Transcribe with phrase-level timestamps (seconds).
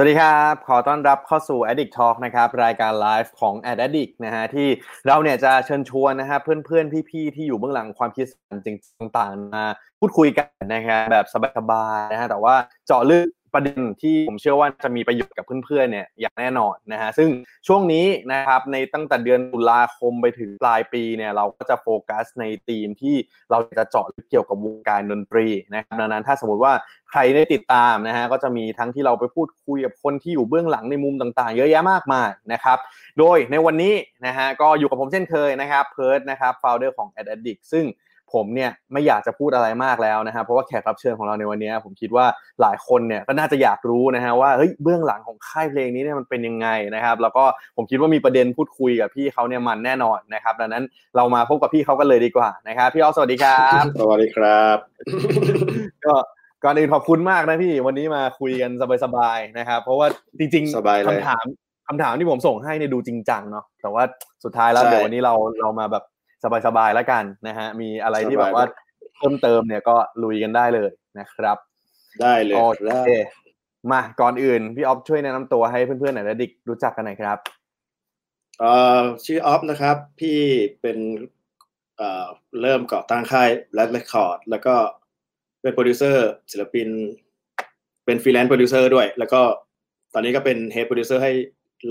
[0.00, 4.68] สวัสดีครับ ขอต้อนรับเข้าสู่ Addict Talk นะครับ รายการไลฟ์ของ Ad Addict นะฮะที่
[5.06, 8.26] เราเนี่ยจะเชิญชวนนะฮะเพื่อนๆ พี่ๆ ที่อยู่เบื้องหลังความคิด
[8.66, 9.64] จริงต่างๆมา
[10.00, 11.26] พูดคุยกันนะครับแบบ
[11.56, 12.54] สบายๆนะฮะแต่ว่า
[12.86, 17.28] เจาะลึก ประเด็นที่ผมเชื่อว่าจะมีประโยชน์กับเพื่อนๆเนี่ยอย่างแน่นอนนะฮะซึ่ง
[17.66, 23.16] ช่วงนี้นะครับในตั้งแต่เดือนตุลาคมไปถึงปลายปีเนี่ยเราก็จะโฟกัสในธีมที่
[23.50, 26.72] เราจะเจาะลึกเกี่ยวกับวงการดนตรีนะครับดังนั้นถ้าสมมติว่า
[27.10, 32.78] ใครได้ติดตามนะฮะก็จะมีทั้งที่เราไปพูดคุยกับคนที่อยู่เบื้องหลังในมุมต่างๆ เยอะแยะมากมายนะครับ
[33.18, 33.94] โดยในวันนี้
[34.26, 37.84] นะฮะก็อยู่กับผมเช่นเคยนะครับเพิร์ดนะครับ founder ของ Ad Addict ซึ่ง
[38.32, 42.26] ผมเนี่ยไม่อยากจะพูดอะไรมากแล้วนะครับเพราะว่าแขกรับเชิญของเราในวันนี้ ผมคิดว่า
[42.60, 47.44] หลายคนเนี่ยก็น่าจะอยากรู้นะฮะว่าเฮ้ยเบื้องหลังของค่ายเพลงนี้เนี่ยมันเป็นยังไงนะครับ แล้วก็
[47.76, 50.84] ผมคิดว่ามีประเด็นพูดคุยกับพี่เขาเนี่ยมันแน่นอนนะครับ ดังนั้น
[51.16, 54.76] เรามาพบกับพี่เขากันเลยดีกว่านะครับพี่ออฟสวัสดีครับสวัสดีครับ
[56.04, 56.14] ก็
[56.64, 58.70] ก่อนอื่นขอบคุณมากนะพี่วันนี้มาคุยกัน
[59.04, 60.06] สบายๆนะครับ เพราะว่า
[60.38, 61.44] จริงสบายเลยคำถาม
[61.88, 64.02] คำถามที่ผมส่งให้เนี่ยดูจริงจังเนาะแต่ว่า
[64.44, 66.04] สุดท้ายแล้วใช่เดี๋ยววันนี้เราเรามาแบบ
[66.66, 68.66] สบายๆแล้วกันนะฮะมีอะไรที่สแบบายว่า
[69.18, 71.56] เพิ่มเติมเนี่ยก็ลุยกันได้เลยนะครับ
[72.22, 73.10] ได้เลยโอครับเค
[73.90, 77.38] มาก่อนอื่นพี่ออฟช่วยแนะนำตัวให้เพื่อนๆหน่อยนะดิกรู้จักกันหน่อยครับ
[78.60, 80.38] เอ่อชื่อออฟนะครับ พี่
[80.80, 80.98] เป็น
[81.96, 82.26] เอ่อ
[82.60, 84.74] เริ่มก่อตั้งค่ายแรดเรคคอร์ดแล้วก็
[85.62, 86.88] เป็นโปรดิวเซอร์ศิลปิน
[88.04, 89.40] เป็นฟรีแลนซ์โปรดิวเซอร์ด้วย แล้วก็
[90.14, 91.32] ตอนนี้ก็เป็นเฮดโปรดิวเซอร์ให้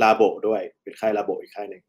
[0.02, 1.82] ลาโบด้วย เป็นค่ายลาโบอีกค่ายหนึ่ง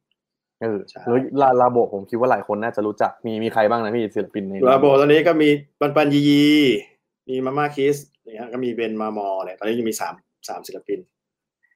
[0.63, 5.49] เออใช่แล้วลาลาโบผมคิดว่าหลายคนน่าจะรู้จักมีมีใครบ้างนะพี่ศิลปินในลาโบตอนนี้ก็มี
[5.81, 6.45] ปันปันยียี
[7.29, 10.15] มีมาม่าคิสเนี่ยฮะก็มีเบนมามอเนี่ยตอนนี้ยังมีสาม
[10.49, 10.99] สามศิลปิน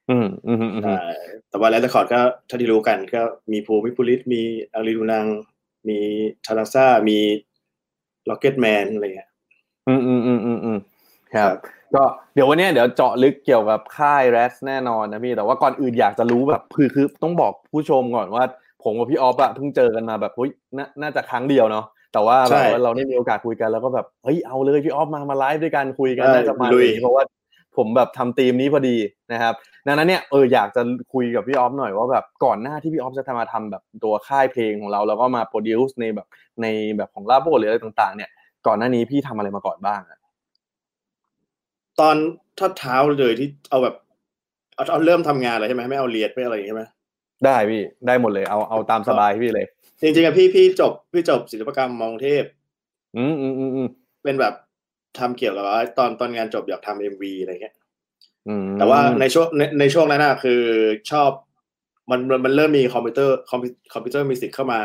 [0.09, 1.07] อืมอืมอืมอืมใช่
[1.49, 3.21] แต่ว่าแรดเรคคอร์ดก็เท่าที่รู้กันก็
[3.51, 4.41] มีภูมิปุริตมี
[4.73, 5.25] อารีดูนัง
[5.89, 5.99] มี
[6.45, 7.17] ทาราซ่ามี
[8.29, 9.29] Rocketman อะไรเงี้ย
[9.87, 10.77] อืมอืมอืมอืมอืม
[11.35, 11.55] ครับ
[11.95, 12.03] ก็
[12.33, 18.43] เดี๋ยววันเนี้ยเดี๋ยวเจาะลึกเกี่ยวกับค่าย Rats แน่นอนนะพี่แต่ว่าก่อนอื่นอยากจะรู้แบบคือคือต้องบอกผู้ชมก่อนว่า
[18.83, 27.23] ผมกับพี่ออฟอะเพิ่งเจอกันมาแบบเฮ้ยน่าน่าจะครั้งเดียวเนาะแต่ว่าแบบว่าเราได้มีโอกาสคุยกันแล้วก็แบบเฮ้ยเอาเลยพี่ออฟมามาไลฟ์ด้วยกันคุยกันน่าจะมาเลยเพราะว่า
[27.77, 28.97] ผมแบบทำธีมนี้พอดี
[29.33, 29.53] นะครับ
[29.87, 30.81] ดังนั้นเนี่ยเอออยากจะ
[31.13, 36.27] คุยกับพี่ออฟหน่อยว่าแบบก่อนหน้าที่พี่ออฟจะทำมาทำแบบตัวค่ายเพลงของเรา แล้วก็มาโปรดิวซ์ในแบบ
[36.61, 36.67] ใน
[36.97, 38.29] แบบของลาโบหรืออะไรต่างๆ เนี่ย
[38.67, 40.19] ก่อนหน้านี้พี่ทำอะไรมาก่อนบ้างอะ
[41.99, 42.15] ตอน
[42.59, 43.95] ทัดเท้าเลยที่เอาแบบ
[44.75, 46.83] เอาเอาเริ่มทำงานเลยใช่ไหมไม่เอาเรียนไม่อะไรอย่างงี้ใช่ไหม
[47.45, 49.65] ได้พี่ได้หมดเลยเอาเอาตามสบายพี่เลย
[50.01, 52.43] จริงๆอะพี่พี่จบพี่จบศิลปกรรมมอกรุงเทพ
[53.17, 53.87] อืมอืมอืมอืม
[54.23, 54.53] เป็นแบบ
[55.19, 57.75] ทำเกี่ยวกับว่าตอนตอนงานจบอยากทำเอ็มวีอะไรเงี้ย
[58.47, 60.61] อืมแต่ว่าในช่วงในในช่วงนั้นอะคือ
[61.11, 61.29] ชอบ
[62.11, 64.81] มันมันมันเริ่มมีคอมพิวเตอร์คอมพิว computer music เข้ามา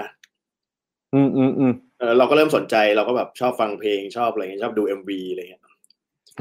[1.15, 5.63] อืมอืมอืมเออเราก็เริ่มสนใจเราก็แบบชอบฟังเพลงชอบอะไรเงี้ยชอบดู MV อะไรเงี้ย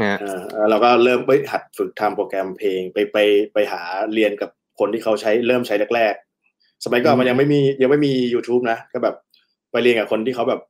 [0.01, 3.17] ฮะเออเออเราก็เริ่มไปหัดฝึกทำโปรแกรมเพลงไปไป
[3.53, 3.81] ไปหา
[4.13, 4.49] เรียนกับ
[4.79, 9.15] คนที่เขาใช้เริ่มใช้แรกๆ สมัยก่อนมันยังไม่มียังไม่มี YouTube นะ ก็แบบ
[9.71, 10.61] ไปเรียนกับคนที่เขาแบบ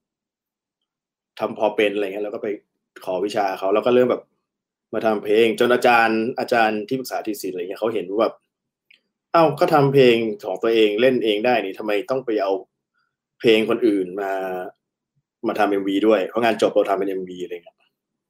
[1.39, 2.47] ทำพอเป็นอะไรเงี้ยแล้วก็ไป
[3.05, 4.21] ขอวิชาเขาแล้วก็เริ่มแบบ
[4.93, 8.35] มาทำเพลง จนอาจารย์อาจารย์ที่ปรึกษา thesis อะไรเงี้ยเขาเห็นว่าแบบ
[9.33, 10.15] เอ้าก็ทำเพลง
[10.45, 12.51] ของตัวเองเล่นเองได้นี่ทำไมต้องไปเอา
[13.39, 14.31] เพลงคนอื่นมา
[15.47, 17.77] มาทำ MV ด้วยเพราะงานจบเราทำเป็น MV อะไรเงี้ย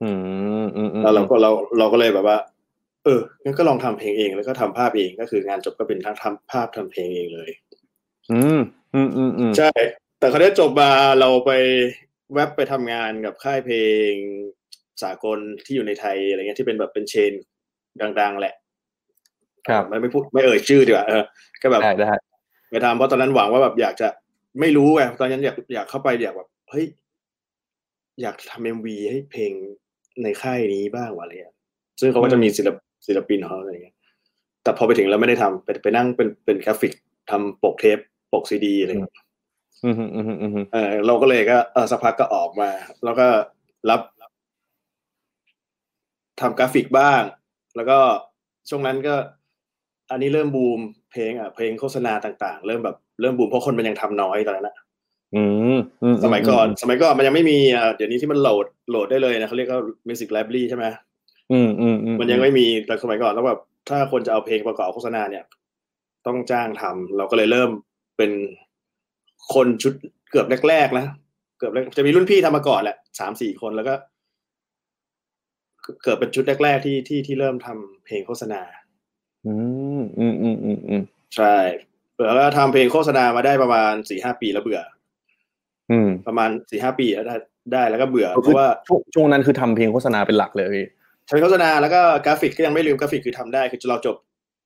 [0.04, 0.20] อืม
[0.76, 2.38] อืมอืมแล้วเราก็เราเราก็เลยแบบว่า
[3.07, 7.51] เอองั้นก็ลองทำเพลงเอง แล้วก็ทำภาพเองก็คืองานจบก็เป็นทั้งทำภาพทำเพลงเองเลย
[8.31, 8.59] อืม
[8.94, 9.72] อืมอืมอืมใช่
[10.19, 11.51] แต่เขาได้จบมาเราไป
[12.34, 13.78] แวบไปทำงานกับค่ายเพล
[14.09, 14.12] ง
[15.03, 17.34] สากลที่อยู่ในไทยอะไรเงี้ยที่เป็นแบบเป็นเชน
[18.19, 18.56] ดังๆแหละ
[19.68, 21.24] ครับไม่ไม่พูดไม่เอ่ยชื่อดีกว่าเออ
[21.62, 22.13] ก็แบบได้ได้
[22.69, 24.07] ไปทำเพราะตอนนั้นหวังว่าแบบอยากจะ
[24.59, 26.85] ไม่รู้ไงตอนนั้นอยากอยากเข้าไปอยากแบบเฮ้ย
[28.22, 29.51] อยากทำเอ็มวีให้เพลง
[30.24, 31.56] ในค่ายนี้บ้างวะอะไรเงี้ย
[32.00, 32.77] ซึ่งเขาก็จะมีศิลป
[33.07, 33.95] ศิลปินของเขาอะไรเงี้ย
[34.63, 36.94] แต่พอไปถึงแล้วไม่ได้ทำไปไปนั่งเป็นเป็นกราฟิก
[37.31, 37.98] ทำปกเทป
[38.33, 39.15] ปกซีดีอะไรเงี้ย
[39.83, 42.69] อืมอืมอืมอืมอืมเออเราก็เลยก็เออสักพักก็ออกมา
[43.04, 43.27] แล้วก็
[43.89, 44.01] รับ
[46.42, 47.21] ทำกราฟิกบ้าง
[47.75, 48.00] แล้วก็
[48.69, 49.15] ช่วงนั้นก็
[50.12, 50.80] อันนี้เริ่มบูม
[51.12, 54.75] เพลงอะเพลงโฆษณาต่างๆ เริ่มแบบเริ่มบูมเพราะคนมันยังทำน้อยตอนนั้นอะ
[55.36, 55.44] อื
[55.75, 60.86] มอืมสมัยก่อน สมัยก่อนมันยังไม่มีอะเดี๋ยวนี้ที่มันโหลดโหลดได้เลยนะเขาเรียกว่า Music Library ใช่ไหม
[61.52, 63.60] อืมอืมอืมมันยังไม่มีแต่สมัยก่อนแล้วแบบ
[63.90, 65.44] ถ้าคนจะเอาเพลงประกอบโฆษณาเนี่ย
[66.28, 67.70] ต้องจ้างทำเราก็เลยเริ่ม
[68.18, 68.32] เป็น
[69.54, 69.94] คนชุด
[70.32, 71.06] เกือบแรกๆนะ
[71.58, 73.94] เกือบจะมีรุ่นพี่ทำมาก่อนแหละสามสี่คนแล้วก็
[76.04, 78.62] เกิดเป็นชุดแรกๆที่ที่ที่เริ่มทำเพลงโฆษณา
[79.46, 79.54] อื
[80.00, 81.04] มอืมอืมอืมอืม
[81.36, 81.56] ใช่
[82.26, 84.82] แล้วก็ทำเพลงโฆษณามาได้ประมาณสี่ห้าปีแล้วเบื่อ
[85.92, 87.36] อืม ประมาณสี่ห้าปีแล้วได้
[87.74, 90.86] ได้แล้วก็เบื่อเพราะว่าช่วงช่วงนั้นคือทำเพลงโฆษณาเป็นหลักเลยพี่
[91.27, 94.15] ใช่โฆษณาแล้วก็กราฟิกก็ยังไม่ลืมกราฟิกคือทำได้ คือเราจบ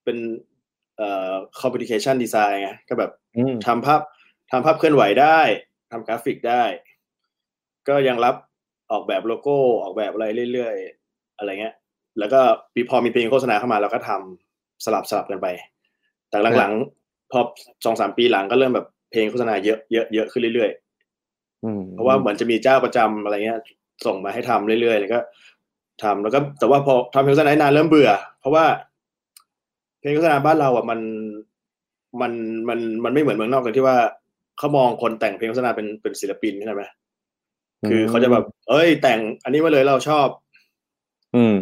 [0.06, 0.18] เป็น
[0.98, 4.02] เอ่อ communication design ไงก็แบบอืมทำภาพ
[4.52, 5.40] ทำภาพเคลื่อนไหวได้
[5.92, 6.64] ทำกราฟิกได้
[7.88, 8.36] ก็ยังรับ
[8.92, 11.76] ออกแบบโลโก้ออกแบบอะไรเรื่อยๆ อะไรเงี้ย
[12.20, 12.40] แล้วก็
[12.74, 15.48] ปีพอมีเพลงโฆษณาเข้ามาเราก็ทำสลับสลับกันไป
[16.30, 17.40] แต่หลังๆ พอ
[17.86, 23.60] สองสามปีหลังก็เริ่มแบบเพลงโฆษณาเยอะเยอะเยอะขึ้นเรื่อยๆอืมเพราะว่าเหมือนจะมีเจ้าประจำอะไรเงี้ย
[24.06, 25.20] ส่งมาให้ทำเรื่อยๆแล้วก็
[26.04, 28.66] ทำแล้วก็แต่ว่าพอทำเพลงโฆษณานานเริ่มเบื่อ เพราะว่า
[30.00, 31.00] เพลงโฆษณาบ้านเราอะมัน
[32.22, 32.32] มัน
[32.70, 33.98] มันมันไม่เหมือนเมืองนอกเลยที่ว่า
[34.58, 36.84] เขามองคนแต่งเพลงโฆษณาเป็นเป็นศิลปินใช่ไหม
[37.90, 40.28] คือเขาจะแบบ เอ้ย แต่งอันนี้มาเลยเราชอบ
[41.36, 41.56] อืม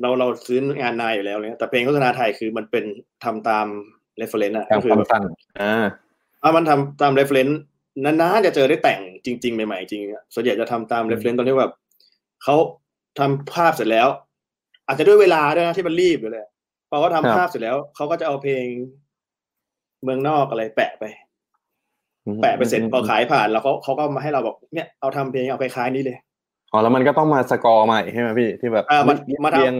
[0.00, 2.84] เราเราซื้องานนายอยู่แล้วเนี่ยแต่เพลงโฆษณาไทยคือมันเป็น
[3.24, 3.66] ทำตาม
[4.20, 5.24] reference อะตามก็คืความแบบสั่ง
[5.60, 5.86] อ่า
[6.42, 7.54] ถ้ามันทำตาม reference
[8.04, 11.72] นานๆจะเจอได้แต่งจริง ๆ ใหม่ๆจริงๆส่วนใหญ่จะทำตาม reference ตอนที่แบบ
[12.42, 12.56] เขา
[13.18, 14.08] ทำภาพเสร็จแล้ว
[14.86, 16.44] อาจจะด้วยเวลาด้วยนะที่มันรีบอยู่เลย
[16.90, 18.66] พอเขาทำภาพเสร็จแล้วเขาก็จะเอาเพลง
[20.02, 21.04] เมืองนอกอะไร แปะไป
[22.42, 26.16] แปะไปเสร็จพอขายผ่านแล้วเขาเขาก็มาให้เราบอกเนี่ยเอาทำเพลงเอาคล้ายๆนี้เลย
[26.72, 29.74] อ๋อแล้วมันก็ต้องมาสกอร์ใหม่ใช่ไหมพี่ที่แบบอ่ามันมาทำเรียง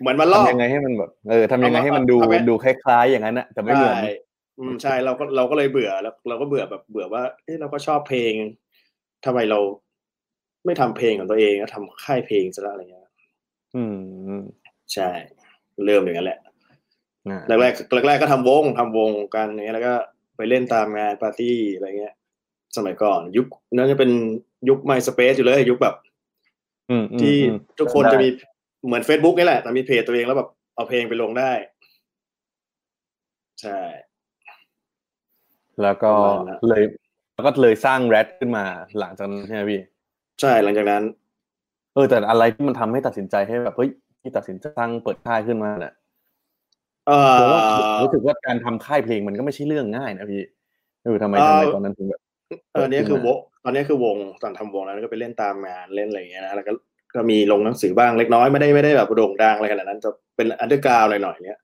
[0.00, 4.12] เหมือนมาลอกทำยังไงให้มันแบบเออทำยังไงให้มันดูเอาไปดูคล้ายๆอย่างนั้นนะแต่ไม่เหมือนใช่
[4.58, 8.32] อืมใช่เราก็เราก็เลยเบื่อแล้ว เราก็เบื่อแบบเบื่อว่าเอ้เราก็ชอบเพลง
[9.24, 9.58] ทำไมเรา
[10.66, 13.04] ไม่ทำเพลงของตัวเองแล้วทำค่ายเพลงซะแล้วอะไรเงี้ย
[13.76, 13.84] อื
[14.36, 14.40] ม
[14.94, 15.08] ใช่
[15.86, 16.38] เริ่มอย่างนั้นแหละ
[17.28, 19.94] อ่าแรกแรกแรกๆก็ทำวงทำวงกันอย่างเงี้ยแล้วก็
[20.36, 22.14] ไปเล่นตามงานปาร์ตี้อะไรเงี้ย
[22.76, 24.10] สมัยก่อน ยุคนั้นจะเป็น
[24.68, 25.94] ยุค MySpace อยู่เลย ยุคแบบ
[26.90, 28.28] อืมอืมที่อืมทุกคนจะมี
[28.86, 31.52] เหมือน Facebook นี่แหละ แต่มีเพจตัวเองแล้วแบบเอาเพลงไปลงได้
[33.62, 33.78] ใช่
[35.82, 36.82] แล้วก็ประมาณนั้นเลย
[37.34, 38.64] แล้วก็เลยสร้างแรดขึ้นมา
[38.98, 39.80] หลังจากนั้นใช่ไหมพี่
[40.40, 41.02] ใช่หลังจากนั้น
[41.94, 43.90] เออแต่อะไรที่มันทำให้ตัดสินใจให้แบบเฮ้ย
[44.22, 45.92] ที่ตัดสินใจสร้างเปิดค่ายขึ้นมาเนี่ย
[47.06, 50.42] เอ่เพราะว่าอรู้สึกว่าการทำค่ายเพลงมันก็ไม่ใช่เรื่องง่ายนะพี่
[51.04, 52.20] เออทำไมเอ่อทำไมตอนนั้นถึงแบบ
[52.72, 56.72] เออเนี้ยคือเปิวงตอนนี้คือวงตอนทำวงแล้วก็ไปเล่นตามงานเล่นอะไรอย่างเงี้ยนะแล้วก็
[57.14, 61.60] ก็มีลงหนังสือบ้างเล็กน้อยไม่ได้ไม่ได้แบบโด่งดังอะไรขนาดนั้น จะเป็น underground หน่อยๆเนี้ย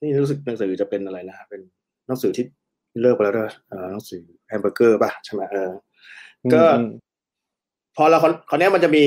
[0.00, 1.60] นี่รู้สึกหนังสือจะเป็นอะไรนะเป็น
[2.06, 2.44] หนังสือที่
[3.02, 5.70] เลิกไปแล้วด้วยเออหนังสือแฮมเบอร์เกอร์ป่ะใช่ไหมเออ
[6.54, 6.90] ก็อืม
[7.96, 9.04] พอเราคนคนนี้ยมันจะมี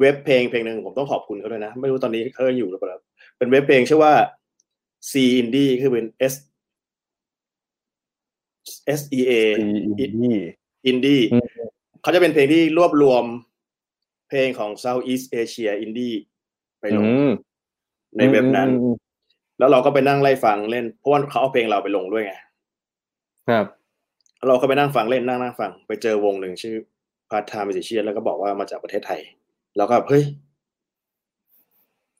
[0.00, 2.98] เว็บเพลงเพลงหนึ่งผมต้องขอบคุณเขาด้วยนะ ไม่รู้ตอนนี้เขายังอยู่หรือเปล่า
[3.38, 4.12] เป็นเว็บเพลงชื่อว่า
[5.10, 6.34] SEA Indie คือเป็น S
[8.98, 10.04] S E A อืมอี
[10.90, 11.46] Indie อืม
[12.02, 13.24] เขาจะเป็นเพลงที่รวบรวม
[14.28, 16.16] เพลงของ Southeast Asia Indie
[16.80, 17.30] ไปลงอืม
[18.16, 18.96] ในเว็บนั้นอืมอืม
[19.58, 22.34] แล้วเราก็ไปนั่งไล่ฟังเล่น เพราะว่าเขาเอาเพลงเราไปลงด้วยไง
[23.48, 23.66] ครับ
[24.48, 26.76] เราก็ไปนั่งฟังเล่นนั่งนั่งฟัง ไปเจอวงหนึ่งชื่อ
[27.30, 29.20] Part Time Musicians แล้วก็บอกว่ามาจากประเทศไทย
[29.76, 30.24] เราก็แบบเฮ้ย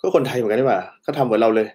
[0.01, 1.69] ก็คนไทยเหมือนกันนี่หว่าก็ทำเหมือนเราเลย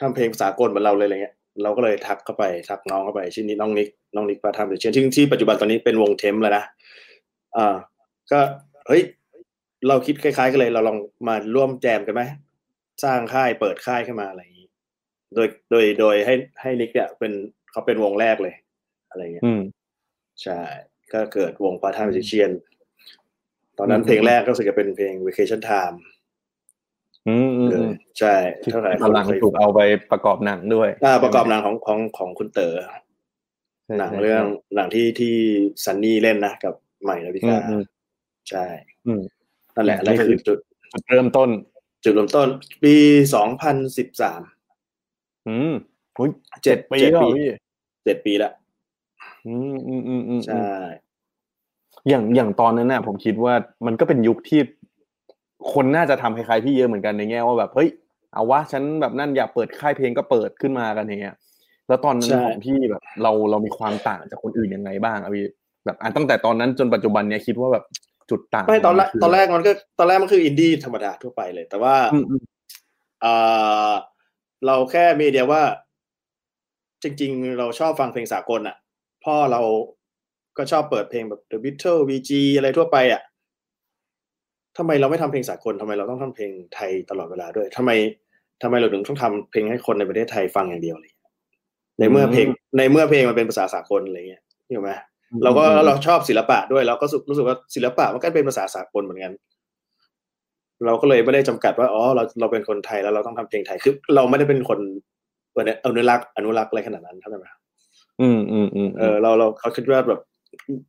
[0.00, 6.64] ทำเพลงสากลเหมือนเราเลยอะไรเงี้ยเราก็เลยทักเข้าไปทักน้องเข้าไปชื่อนี้น้องนิกน้องนิก Part Time Musicians ที่ที่ปัจจุบันตอนนี้เป็นวงเทมแล้วนะ
[7.56, 7.74] อ่า
[8.30, 8.40] ก็
[8.88, 9.02] เฮ้ย
[9.88, 12.22] เราคิดคล้ายๆกันเลย เราลองมาร่วมแจมกันไหม
[13.04, 14.68] สร้างค่ายเปิดค่ายขึ้นมาอะไรอย่างนี้
[15.34, 17.32] โดยโดยโดยให้ให้นิกเนี่ยเป็น
[17.70, 18.54] เขาเป็นวงแรกเลย
[19.10, 19.62] อะไรเงี้ยอืม
[20.42, 20.60] ใช่
[21.14, 22.50] ก็เกิดวงปาร์ทามิเชียน
[23.78, 25.96] ตอนนั้นอืมเพลงแรกก็รู้สึกจะเป็นเพลง Vacation Time
[27.28, 29.80] อืมอืมเลอืยมใช่ที่เท่าไหร่ตอนหลังเคยถูกเอาไป
[30.12, 32.74] ประกอบหนังด้วยอ่าประกอบหนังของของของคุณเต๋อ
[33.84, 34.44] ใช่หนังใช่เรื่อง
[34.74, 35.34] หนังที่ที่
[35.84, 37.82] ซันนี่เล่นนะกับใหม่ดาวิอืกามอืม
[38.50, 38.64] ใช่
[39.06, 39.22] อืม
[39.76, 40.58] นั่นแหละนี่นั่นคืคืออจุด
[40.92, 41.48] จุดเริ่มต้น
[42.04, 42.48] จุดเริ่มต้น
[42.82, 42.94] ปี
[43.34, 44.42] สองพันสิบสาม
[45.48, 45.72] อืม
[46.18, 46.30] อุ้ย
[46.62, 47.48] เจ็เจ็ดดปีเจ็ดแล้วปีเหรอพี่
[48.04, 48.50] เจ็ดปีละ
[49.46, 50.64] อืมอืมอืมอืมใช่
[52.08, 53.54] อย่างอย่างตอนนั้นน่ะผมคิดว่า
[53.86, 54.60] มันก็เป็นยุคที่
[55.72, 57.88] คนน่าจะทำคล้ายๆพี่เยอะเหมือนกันในแง่ว่าแบบเฮ้ย
[58.34, 61.36] เอาวะฉันแบบนั่นอยากเปิดค่ายเพลงก็เปิดขึ้นมากันอย่างเงี้ย
[61.88, 65.46] แล้วตอนนั้นของพี่แบบ เราเรามีความต่างจากคนอื่นยังไงบ้างอะพี่
[65.84, 67.84] แบบอะตั้งแต่ตอนนั้นจนปัจจุบันเนี้ยคิดว่าแบบ
[68.30, 72.42] จุดต่างไม่ตอนแรกขงมัคืตอนแรกมันก็ตอนแรกมันคืออินดี้ธรรมดาทั่วไปเลย แต่ว่าอืมอืม
[73.20, 73.34] เอ่
[73.88, 73.92] อ
[74.66, 75.62] เราแค่มีไอเดียว่า
[77.02, 78.76] จริง ๆ เราชอบฟังเพลงสากลอะ
[79.24, 79.60] พ่อเรา
[80.56, 83.22] ก็ชอบเปิดเพลงแบบ The Beatles VG อะไรทั่วไปอะ
[84.78, 87.90] ทำไมเราไม่ทำเพลงสากลทำไมเราต้องทำเพลงไทยตลอดเวลาด้วยทำไม
[88.62, 91.12] ทำไมเราถึงต้องทำเพลงให้คนในประเทศไทยฟังอย่างเดียวเลย
[91.98, 92.46] ในเมื่อเพลง
[92.76, 94.42] ในเมื่อเพลงมันเป็นภาษาสากลอะไรเงี้ย
[94.76, 94.92] ถูกไหม
[95.44, 99.32] เราก็อืมเราชอบศิลปะด้วยเราก็รู้รู้สึกว่าศิลปะมันก็เป็นภาษาสากลเหมือนกัน
[100.86, 104.78] เราก็เลยไม่ได้จำกัดว่าอ๋อเราเราเป็นคนไทยแล้วเราต้องทำเพลงไทยคือเราไม่ได้เป็นคน
[105.84, 107.46] อนุรักษ์อนุรักษ์อะไรขนาดนั้นเท่านั้นไหม
[108.20, 110.20] อืมอืมอืมเออเราเราเขาคิดว่าแบบ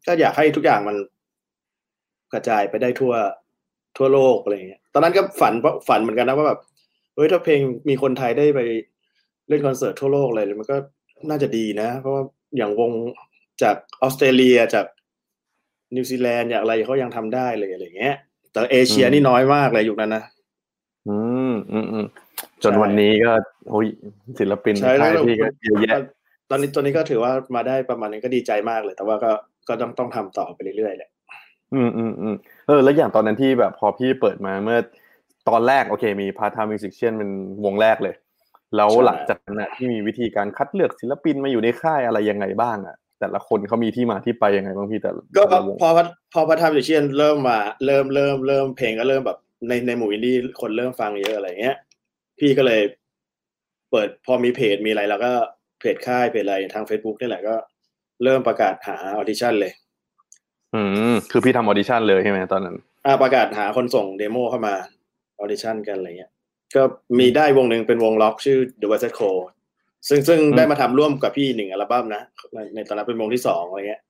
[0.08, 0.96] ก็อยากให้ทุกอย่างมัน
[2.34, 3.14] กระจายไปได้ทั่ว
[3.98, 5.54] ทั่วโลกอะไรอย่างเงี้ย ตอนนั้นก็ฝัน
[5.88, 6.60] ฝันเหมือนกันนะว่าแบบ
[7.16, 8.60] เฮ้ยถ้าเพลงมีคนไทยได้ไป
[9.50, 10.78] เล่นคอนเสิร์ตทั่วโลกอะไรเลยมันก็
[11.30, 12.24] น่าจะดีนะ เพราะว่า
[12.58, 12.92] อย่างวง
[13.62, 14.86] จากออสเตรเลียจาก
[15.96, 18.16] นิวซีแลนด์อย่างอะไรเขายังทำได้เลยอะไรอย่างเงี้ย
[18.52, 20.24] แต่เอเชียนี่น้อยมากเลยยุคนั้นนะ
[21.08, 21.18] อื
[21.52, 22.06] มอืมอืม
[22.64, 23.32] จนใช่วันนี้ก็
[23.70, 23.86] โอ้ย
[24.40, 25.98] ศิลปินใช่ไทแล้วยพี่ก็เยอะแยะ
[26.50, 29.32] ตอนนี้ตอนนี้ก็ถือว่ามาได้ประมาณนี้ก็ดีใจมากเลย แต่ว่าก็
[29.68, 31.10] ก็ต้องต้องทำต่อไปเรื่อยๆแหละ
[31.74, 32.36] อืมอืมอืม
[32.68, 34.80] เออ แล้วอย่างตอนนั้นที่แบบพอพี่เปิดมาเมื่อ
[35.50, 37.30] ตอนแรกโอเค มี Part Time Musicians เป็น
[37.66, 38.16] วงแรกเลย
[38.76, 46.04] แล้วใช่หลังจากนั้นน่ะที่มีวิธีการคัดเลือกศิลปินมาอยู่ในค่ายอะไรยังไงบ้างอะแต่ละคนเขามีที่มาที่ไปยังไงบ้างพี่แต่ละก็แต่ละวงพอพอ
[46.34, 51.76] พอ Part Time Musicians เริ่มมาเริ่มเริ่มเริ่มเพลงก็เริ่มแบบในในหมู่อินดี้คนเริ่มฟังเยอะอะไรเงี้ย
[52.40, 52.82] พี่ก็เลย
[53.92, 55.32] เปิดพอมีเพจมีอะไรแล้วก็
[55.80, 57.56] เพจค่ายเพจอะไรทาง Facebook นี่แหละก็
[58.24, 59.72] เริ่มประกาศหา audition เลย
[60.74, 60.82] อื
[61.14, 64.76] มคือพี่ทำ audition เลยใช่ไหมตอนนั้น อ่าประกาศหาคนส่ง demo เข้ามา
[65.40, 66.32] audition กันอะไรเงี้ย
[66.76, 66.82] ก็
[67.20, 69.30] มีได้วงหนึ่งเป็นวงร็อกชื่อ The Wizard c o
[70.10, 72.22] ซึ่งซึ่งอืมได้มาทำร่วมกับพี่หนึ่งอัลบั้มนะ
[72.54, 74.02] ในในตอนนั้นเป็นวงที่สองอะไรเงี้ย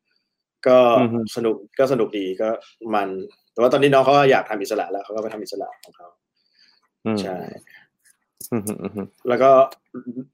[0.68, 2.50] ก็อือฮึสนุกก็สนุกดีก็
[2.96, 3.08] มัน
[3.54, 6.08] แต่ว่าตอนนี้น้องเขาก็อยากทำอิสระแล้วเขาก็ไปทำอิสระของเขา
[7.06, 7.38] อืมใช่
[8.52, 9.52] อืมอืมอืมแล้วก็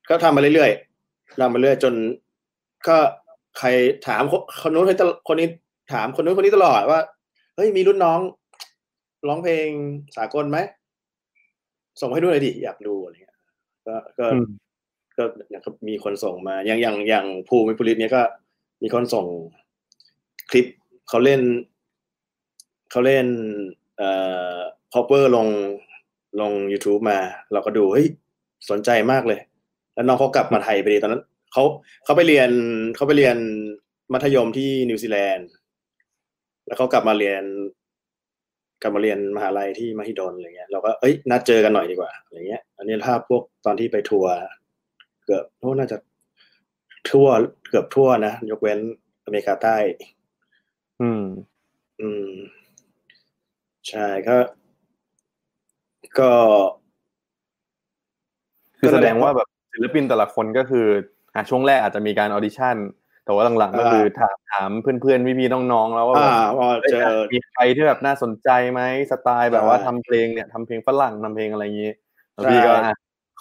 [0.10, 1.94] ก็ทำมาเรื่อยๆทำมาเรื่อยจน
[2.88, 2.98] ก็
[3.58, 3.68] ใคร
[4.08, 4.86] ถามคนคนนู้น
[5.28, 5.48] คนนี้
[5.94, 7.00] ถามคนนู้นคนนี้ตลอดว่า
[7.56, 8.20] เฮ้ยมีรุ่นน้อง
[9.28, 9.68] ร้องเพลง
[10.18, 10.58] สากลไหม
[12.00, 13.38] ส่งมาให้ดูหน่อยดิอยากดูอะไรเงี้ย
[13.88, 14.48] ก็ก็อืม
[15.18, 18.22] ก็เนี่ยก็มีคนส่งมาอย่างอย่างอย่างภูมิ วิภูริศเนี่ยก็
[18.82, 19.26] มีคนส่ง
[20.50, 20.66] คลิป
[21.10, 21.42] เขาเล่น
[22.92, 23.26] เขาเล่น
[23.98, 24.10] เอ่
[24.56, 24.58] อ
[24.92, 25.48] cover ลง
[26.42, 27.20] ลง YouTube มา
[27.52, 28.08] เราก็ดูเฮ้ย
[28.70, 29.40] สนใจมากเลย
[29.94, 31.64] แล้วน้องเขากลับมาไทยพอดีตอนนั้น เขา
[32.04, 32.50] เขาไปเรียน
[32.96, 33.38] เขาไปเรียน
[34.14, 35.50] มัธยมที่นิวซีแลนด์
[36.66, 37.44] แล้วเขากลับมาเรียน
[38.82, 44.34] กลับมาเรียนมหาลัยที่มหิดลอะไรเงี้ยเราก็เอ้ยนัดเจอกันหน่อยดีกว่าอะไรเงี้ย อันนี้ภาพพวกตอนที่ไปทัวร์
[45.26, 45.98] เกือบโอ้น่าจะ
[47.12, 47.28] ทั่ว
[47.70, 48.80] เกือบทั่วนะ ยกเว้น
[49.26, 49.78] อเมริกาใต้
[51.02, 51.24] อืม
[52.02, 52.30] อืม
[53.90, 54.38] ใช่ก็
[56.20, 56.32] ก็
[58.80, 60.88] คือก็แสนั่นแหดละงว่าแบบศิลปินแต่ละคนก็คือ
[61.36, 62.76] อะช่วงแรกอาจจะมีการออดิชั่น
[63.26, 71.92] แต่ว่าหลังๆก็อ่าคือถามถามเพื่อนๆพี่ๆน้องๆแล้วว่าแบอ่าบพอเอ้ยเจอมีใครที่แบบน่าสนใจไหมสไตล์แบบว่าใช่ทำเพลงเนี่ยทำเพลงฝรั่งทำเพลงอะไรอย่างนี้
[72.34, 72.96] แล้วใช่พี่ก็อะ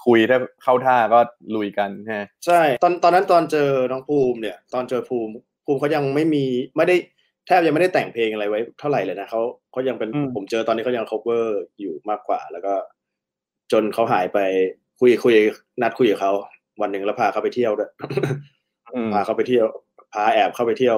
[0.06, 1.18] คุยถ้าเข้าท่าก็
[1.56, 5.32] ลุยกันฮะใช่ตอนตอนนั้นตอนเจอน้องภูมิเนี่ย ตอนเจอภูมิ
[5.64, 6.44] ภูมิเขายังไม่มี
[6.76, 6.96] ไม่ได้
[7.46, 9.40] แทบยังไม่ได้แต่งเพลงอะไรไว้เท่าไหร่เลยนะเขา
[9.72, 11.44] เขายังเป็นอืมผมเจอตอนนี้เขายัง cover
[11.80, 12.74] อยู่มากกว่า แล้วก็
[13.72, 14.38] จนเขาหายไป
[15.00, 15.34] คุยคุย
[15.82, 16.32] นัดคุยกับเขา
[16.82, 17.90] วันหนึ่งแล้วพาเขาไปเที่ยวด้วย
[18.94, 19.66] อืมพาเขาไปเที่ยว
[20.14, 20.96] พาแอบเข้าไปเที่ยว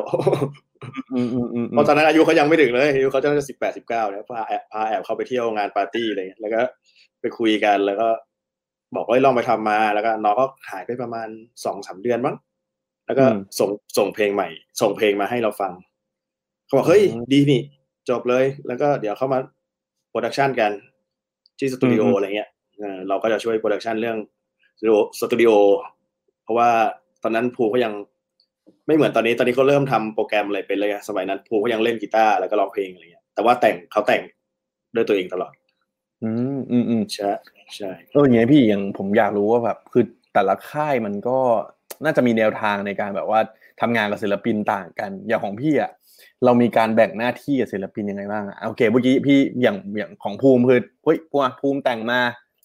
[1.14, 6.60] อืมอืมอืมเพราะตอนนั้นอายุเขายังไม่ถึงเลยอายุเขาจะสิบแปดสิบเก้าเนี่ยพาแอบพาแอบเข้าไปเที่ยวงานปาร์ตี้อะไรเงี้ยแล้วก็
[7.20, 8.08] ไปคุยกันแล้วก็
[8.96, 11.28] บอกว่าลองไปทำมาแล้วก็น้องก็หายไปประมาณ
[11.64, 12.36] สองสามเดือนมั้ง
[13.06, 13.24] แล้วก็
[13.58, 14.48] ส่งส่งเพลงใหม่
[14.80, 15.72] ส่งเพลงมาให้เราฟัง
[16.66, 17.60] เขาบอกเฮ้ยดีนี่
[18.10, 19.38] จบเลย แล้วก็เดี๋ยวเข้ามา
[20.10, 20.72] production กัน
[21.58, 22.48] ที่สตูดิโออะไรเงี้ย
[22.78, 24.16] เออเราก็จะช่วย production เรื่อง
[24.78, 25.50] สตูดิโอสตูดิโอ
[26.42, 26.68] เพราะว่า
[27.22, 27.92] ตอนนั้นภูมิก็ยัง
[28.86, 34.22] ไม่เหมือนตอนนี้ตอนนี้เขาเริ่มทำโปรแกรมอะไรเป็นเลยอะสมัยนั้นภูมิก็ยังเล่นกีตาร์แล้วก็ร้องเพลงอะไรเงี้ยแต่ว่าแต่งเขาแต่ง
[34.94, 35.52] ด้วยตัวเองตลอด
[36.22, 37.30] อืมอืมอืมใช่
[37.76, 41.38] ใช่เอออย่างเงี้ยพี่อย่างผมอยากรู้ว่าแบบคือแต่ละค่ายมันก็
[42.04, 43.40] น่าจะมีแนวทางในการแบบว่า
[43.80, 45.90] ทำงานกับศิลปินต่างกัน อย่างของพี่อะ
[46.44, 52.20] เรามีการแบ่งหน้าที่กับศิลปินยังไงบ้างอะโอเคเมื่อกี้พี่อย่างอย่างของภูมิคือเฮ้ยพวกภูมิแต่งมา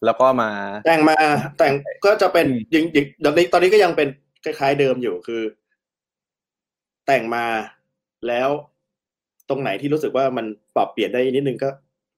[0.05, 0.49] แล้วก็มา
[0.85, 1.17] แต่งมา
[1.57, 1.73] แต่ง
[2.05, 4.07] ก็จะเป็นอืมยิงยิงตอนนี้ตอนนี้ก็ยังเป็น
[4.43, 5.41] คล้ายๆเดิมอยู่คือ
[7.07, 7.45] แต่งมา
[8.27, 8.49] แล้ว
[9.49, 11.69] ตรงไหนที่รู้สึกว่ามันปรับเปลี่ยนได้นิดนึงก็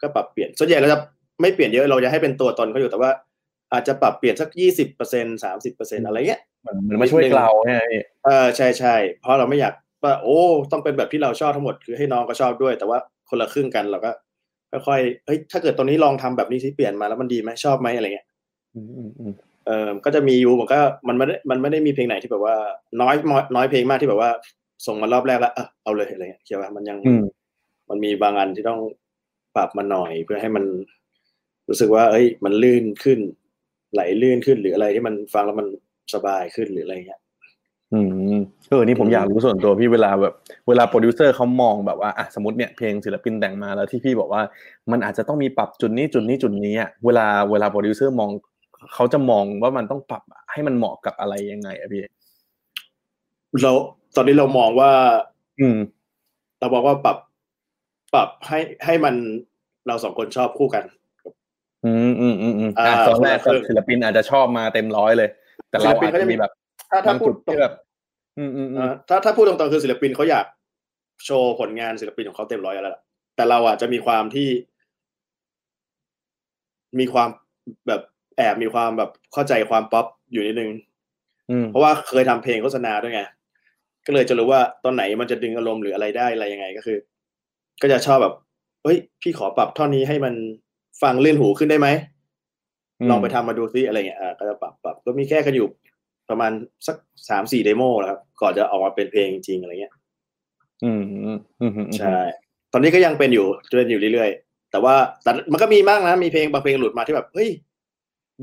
[0.01, 0.99] ก็ปรับเปลี่ยนส่วนใหญ่เราจะ
[1.41, 3.11] ไม่เปลี่ยนเยอะเราจะให้เป็นตัวตนเขาอยู่แต่ว่า
[3.73, 10.39] อาจจะปรับเปลี่ยนสักยี่สิบเปอร์เซ็นสามสิบเปอร์เซ็นอะไรเงี้ยเหมือนเหมือนมาช่วยเราใช่ไหมพี่เออใช่ใช่เพราะเราไม่อยากว่าโอ้
[10.71, 12.97] ต้องเป็นแบบที่เราชอบทั้งหมดคือให้น้องก็ชอบด้วย แต่ว่า
[13.29, 14.11] คนละครึ่งกันเราก็
[14.87, 18.27] ค่อยๆเฮ้ยถ้าเกิดตรงนี้ลองทำแบบนี้ที่เปลี่ยนมาแล้วมันดีไหมชอบไหมอะไรเงี้ย
[18.75, 19.33] อืมอืมอืม
[19.67, 22.55] เออก็จะมีอยู่มันก็มันไม่ได้มันไม่ได้มีเพลงไหนที่แบบว่า
[23.01, 24.31] น้อยน้อยน้อยเพลงมากที่แบบว่า
[24.85, 27.23] ส่งมารอบแรกแล้วเออเอาเลยอะไรเงี้ยเชื่อป่ะมันยังอืม
[27.89, 28.79] มันมีบางอันที่ต้อง
[29.55, 30.65] ปรับมาหน่อยเพื่อให้มัน
[31.69, 33.19] รู้สึกว่า เอ้ย มันลื่นขึ้น
[33.93, 35.67] ไหลลื่นขึ้นหรืออะไรที่มันฟังแล้วมัน
[36.13, 37.21] สบายขึ้นหรืออะไรเงี้ย
[37.93, 37.99] อื
[38.33, 38.37] ม
[38.69, 40.33] เออนี่ผมอยากรู้ส่วนตัวพี่เวลาแบบ
[40.67, 44.41] เวลาโปรดิวเซอร์เขามองแบบว่าอะสมมติเนี่ยเพลงศิลปินแต่งมาแล้วที่พี่บอกว่า
[44.91, 48.29] มันอาจจะต้องมีปรับจุดนี้จุดนี้จุดนี้อะเวลาเวลาโปรดิวเซอร์มอง
[48.93, 52.03] เขาจะมองว่ามันต้องปรับให้มันเหมาะกับอะไรยังไงอะพี่
[53.61, 53.71] เรา
[54.15, 54.91] ตอนนี้เรามองว่า
[55.59, 55.77] อืม
[56.59, 57.17] เราบอกว่าปรับ
[58.13, 59.15] ปรับให้ให้มัน
[59.87, 60.83] เราสองคนชอบคู่กัน
[61.85, 65.29] อืมอืมอืมอืมอะอ่าตอนแรกคนละครึ่งศิลปินอาจจะชอบมาเต็มร้อยเลย
[65.69, 66.51] แต่เราศิลปินอาจก็จะจะมีมีแบบ
[66.89, 67.73] ถ้าถ้าบางพูจุดดตรงที่แบบ
[68.37, 70.45] อืมอืมอืเอ่มอถ้าถ้าพูดตรงๆคือศิลปินเขาอยาก
[71.25, 73.01] โชว์ผลงานศิลปินของเขาเต็มร้อยแล้วล่ะ
[73.35, 74.49] แต่เราอะจะมีความที่
[76.99, 77.29] มีความ
[77.87, 78.01] แบบ
[78.37, 80.71] แอบมีความแบบเข้าใจความป๊อปอยู่นิดนึง
[81.49, 83.21] อืมเพราะว่าเคยทำเพลงโฆษณาด้วยไง
[84.05, 86.97] ก็เลยจะรู้ว่าตอนไหนมันจะดึงอารมณ์หรืออะไรได้อะไรยังไงก็คือ
[87.81, 88.33] ก็จะชอบแบบ
[88.83, 90.33] เฮ้ย พี่ขอปรับท่อนนี้ให้มัน
[91.01, 91.87] ฟังเลื่อนหูขึ้นได้ไหม
[93.09, 95.67] ลองไปทำมาดูซิอะไรเงี้ยอ่าก็จะปรับปรับก็มีแก้กันอยู่
[96.29, 96.51] ประมาณ
[96.87, 96.95] สัก
[97.29, 99.93] สามสี่ demo แล้วครับก่อนจะออกมาเป็นเพลงจริงๆอะไรเงี้ย
[100.83, 102.17] อืมอืมอืมอืมอืมใช่
[102.73, 103.45] ตอนนี้ก็ยังเป็นอยู่
[103.77, 107.49] เป็นอยู่เรื่อยๆ แต่ว่าแต่มันก็มีมากนะ มีเพลงบางเพลงหลุดมาที่แบบเฮ้ย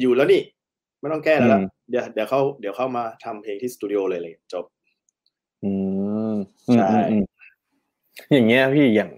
[0.00, 0.42] อยู่แล้วนี่
[1.00, 4.64] ไม่ต้องแก้แล้วละเดี๋ยวเดี๋ยวเข้าเดี๋ยวเข้ามาทำเพลงที่สตูดิโอเลยเลยจบ
[5.64, 5.72] อื
[6.32, 6.34] ม
[6.74, 7.24] ใช่อืมอืม
[8.32, 9.10] อย่างเงี้ยพี่อย่าง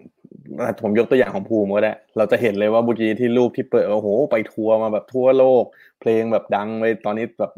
[0.83, 5.65] ผมยกตัวอย่างของภูมิก็ได้ เราจะเห็นเลยว่าเมื่อกี้ที่รูปที่เปิดโอ้โหไปทัวร์มาแบบทั่วโลก
[6.01, 7.53] เพลงแบบดังไปตอนนี้แบบ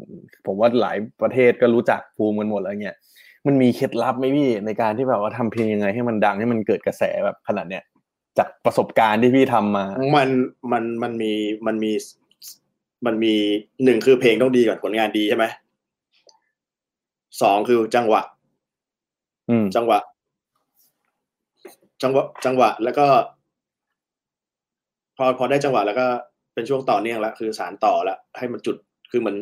[0.45, 2.97] ผมว่าหลายประเทศก็รู้จักภูมิกันหมดแล้วเงี้ย
[3.47, 7.83] มันมีเคล็ดลับไหมพี่ในการที่แบบว่าทำเพลงยังไงให้มันดังให้มันเกิดกระแสแบบขนาดเนี้ย
[8.37, 10.29] จากประสบการณ์ที่พี่ทำมา มัน
[10.71, 11.31] มันมันมี
[11.67, 11.91] มันมี
[13.05, 13.33] มันมี
[13.83, 15.45] หนึ่งคือเพลงต้องดีก่อนผลงานดีใช่ไหม
[17.41, 18.21] สองคือจังหวะ
[19.49, 19.99] อืมจังหวะ
[22.03, 23.05] จังหวะจังหวะแล้วก็
[25.17, 26.07] พอพอได้จังหวะแล้วก็
[26.53, 28.75] เป็นช่วงต่อเนื่องแล้วคือสารต่อแล้วให้มันจุด
[29.11, 29.35] คือมัน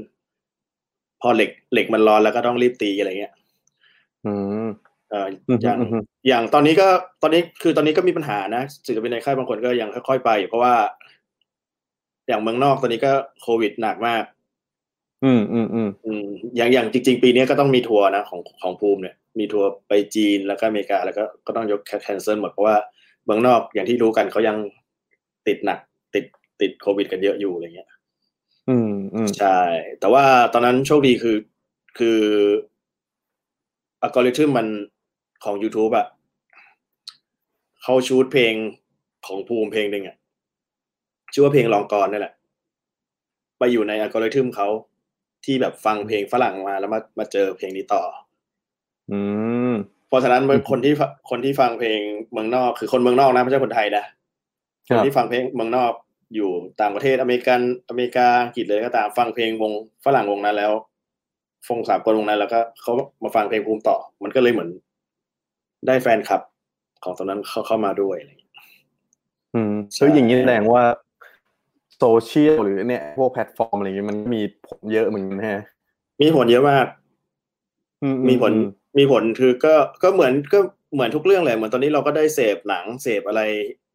[1.22, 3.34] พอเหล็กเหล็กมันร้อนแล้วก็ต้องรีบตีอะไรเงี้ย
[4.25, 4.34] อื
[4.66, 4.68] ม
[5.10, 6.88] เอ่ออืมอย่างอืมอืมอย่างตอนนี้ก็
[7.22, 10.75] ตอนนี้คือตอนนี้ก็มีปัญหานะศิลปินในค่ายบางคนก็ยังค่อยๆไปอยู่เพราะว่า
[12.28, 13.12] อย่างเมืองนอกตอนนี้ก็
[13.42, 14.24] โควิดหนักมาก
[15.24, 22.75] อืมอืมอืมอืมอย่างอย่างจริง ๆ ปีนี้ก็ต้องมีทัวร์นะของของภูมิเนี่ย มีทัวร์ไปจีนแล้วก็อเมริกาแล้วก็ก็ต้องยกแคนเซิลหมดเพราะว่า
[23.25, 24.58] เมืองนอกอย่างที่รู้กันเขายัง
[25.48, 25.80] ติดหนัก
[26.16, 26.25] ติด
[26.62, 27.90] ติดโควิด กันเยอะอยู่อะไรเงี้ย
[28.70, 29.60] อืมอืมใช่
[30.00, 31.38] แต่ว่าตอนนั้นโชคดีคือ
[31.98, 32.20] คือ
[34.02, 34.68] อัลกอริทึมมัน
[35.44, 36.08] ของ YouTube อะ
[37.84, 38.54] เขาชูดเพลง
[39.28, 40.16] ของภูมิเพลงหนึ่งอะ
[41.34, 42.34] ชื่อว่าเพลงลองกรนั่นแหละ
[43.60, 44.68] ไปอยู่ในอัลกอริทึมเขา
[45.46, 48.04] ที่แบบฟังเพลงฝรั่งมาแล้วมามาเจอเพลงนี้ต่อ
[49.11, 49.19] อื
[49.72, 49.74] ม
[50.07, 50.93] เพราะฉะนั้นคนที่
[51.29, 52.00] คนที่ฟังเพลง
[52.31, 54.03] เมืองนอก คือคนเมืองนอกนะไม่ใช่คนไทยนะ
[54.87, 55.91] คครับนที่ฟังเพลงเมืองนอก
[56.35, 56.50] อยู่
[56.81, 59.72] ต่างประเทศอเมริกันอเมริกาอังกฤษเลยก็ตามฟังเพลงวง
[60.05, 60.72] ฝรั่งวงนั้นแล้ว
[61.67, 62.93] ฟงสามคนวงนั้นแล้วก็เขา
[63.24, 64.69] มาฟังเพลงภูมิต่อ มันก็เลยเหมือน
[65.87, 66.41] ได้แฟนคลับ
[67.03, 68.53] ของตอนนั้นเขาเข้ามาด้วยอะไรอย่างเงี้ย
[69.55, 70.83] อืมใช่แล้วอย่างนี้แสดงว่า
[71.98, 75.61] โซเชียลหรือเนี่ยพวกแพลตฟอร์มอะไรอย่างเงี้ยมันมีผลเยอะเหมือนกันนะฮะ
[76.22, 76.85] มีผลเยอะมาก
[78.01, 78.61] อืมีผลอื
[78.98, 79.74] มีผลคือก็
[80.04, 80.60] ก็เหมือนก็
[80.94, 83.42] เหมือนทุกเรื่องเลยเหมือนตอนนี้เราก็ได้เสพหนังเสพอะไร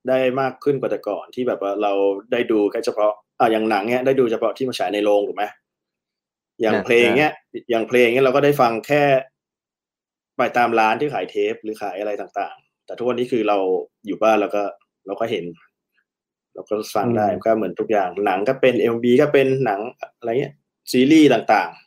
[0.09, 1.93] ได้มากขึ้นกว่าแต่ก่อนที่แบบว่าเรา
[2.33, 5.45] ได้ดูแค่เฉพาะอ่าอย่างหนังเนี้ยได้ดูเฉพาะที่มาฉายในโรงถูกไหม
[6.61, 7.33] อย่างเพลงเนี้ย
[7.71, 9.05] อย่างเพลงเนี้ยเราก็ได้ฟังแค่
[10.37, 13.59] ไปตามร้านที่ขายเทปหรือขายอะไรต่างๆ แต่ทุกวันนี้คือเรา
[14.07, 14.63] อยู่บ้านเราก็
[15.07, 15.45] เราก็เห็น
[16.55, 19.81] เราก็ฟังได้ก็เหมือนทุกอย่างหนังก็เป็นเอ็มบีก็เป็นหนัง
[20.19, 20.55] อะไรเงี้ย
[20.93, 21.84] ซีรีส์ต่างๆ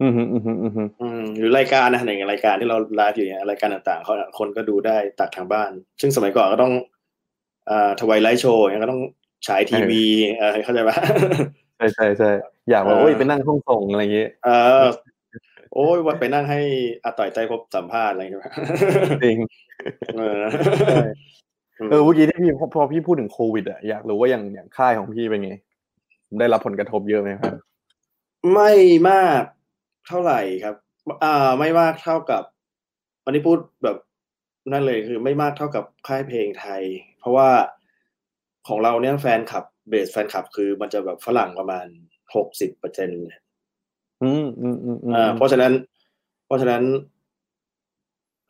[0.00, 6.72] อืมอืมอืมอืมอืมอืมหรือรายการนะอย่างรายการที่เราไลฟ์อยู่เนี่ยรายการต่างๆเขาคนก็ดูได้ตักทางบ้าน ซึ่งสมัยก่อนก็ต้อง
[7.70, 9.02] อ่าทวายไลท์โชว์อย่างเงี้ยก็ต้อง
[9.46, 10.04] ฉายทีวี
[10.38, 10.96] เออเข้าใจปะ
[11.76, 12.30] ใช่ใช่ใช่
[12.70, 14.50] อยากว่าเออโอ้ยไปนั่งห้องส่งอะไรอย่างเงี้ยเอ
[14.82, 14.84] อ
[15.74, 16.60] โอ้ยว่าไปนั่งให้
[17.04, 18.42] อาต่อยใจพบสัมภาษณ์อะไรอย่างเงี้ย
[19.24, 19.38] จริง
[20.16, 20.40] เออ
[20.86, 21.06] ใช่
[21.90, 25.52] เออเมื่อกี้ที่พี่พอพอพี่พูดถึงโควิดอะอยากรู้ว่าอย่างอย่างค่ายของพี่เป็นไง
[26.38, 27.54] ได้รับผลกระทบเยอะไหมครับ
[28.52, 28.72] ไม่
[29.10, 29.42] มาก
[30.08, 30.76] เท่าไหร่ครับ
[31.24, 32.42] อ่าไม่มากเท่ากับ
[33.24, 33.96] อันนี้พูดแบบ
[34.72, 36.82] นั่นเลยคือไม่มากเท่ากับค่ายเพลงไทย
[37.18, 37.48] เพราะว่า
[38.68, 41.86] ของเราเนี่ยแฟนคลับ base แฟนคลับ คือมันจะแบบฝรั่งประมาณ
[42.34, 43.20] หกสิบเปอร์เซ็นต์
[44.22, 45.72] อืมอืมอืมอืมอ่าเพราะฉะนั้น
[46.46, 46.82] เพราะฉะนั้น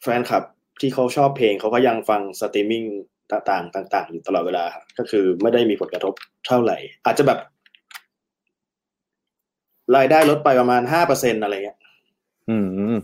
[0.02, 0.42] แฟนคลับ
[0.80, 2.84] ที่เขาชอบเพลงเขาก็ยังฟังสตรีมมิ่ง
[3.32, 6.14] ต่างๆ ต่าง ๆ อยู่ตลอดเวลาครับก็คือไม่ได้มีผลกระทบ
[6.46, 7.38] เท่าไหร่ อาจจะแบบ
[9.96, 11.78] รายได้ลดไปประมาณห้าเปอร์เซ็นอะไรเงี้ย
[12.48, 12.56] อื
[12.94, 12.96] ม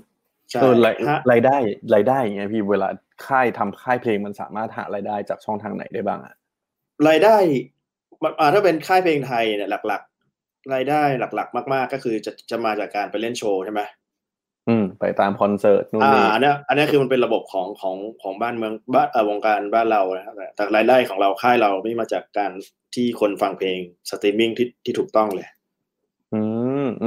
[0.51, 1.57] ใช่เออรายฮะรายได้
[1.95, 2.89] รายได้อย่างเงี้ยพี่เวลา
[3.27, 6.35] ค่ายทำค่ายเพลงมันสามารถหารายได้จากช่องทางไหนได้บ้างอะ
[7.09, 7.37] รายได้
[8.23, 10.03] มันอ่าถ้าเป็นค่ายเพลงไทยเนี่ยหลัก
[10.37, 13.83] ๆ รายได้หลัก ๆ มาก ๆ ก็คือจะจะมาจากการไปเล่นโชว์ใช่ไหม
[14.69, 22.53] อืม ไปตามคอนเสิร์ตนู่นอ่านี่อันเนี้ยอันเนี้ยคือมันเป็นระบบของของของบ้านเมืองบ้านเอ่อวงการบ้านเรานะครับแต่แต่รายได้ของเราค่ายเราไม่มาจากการ
[22.95, 23.79] ที่คนฟังเพลง
[24.11, 25.62] สตรีมมิ่งที่ที่ถูกต้องเลยอืมอืม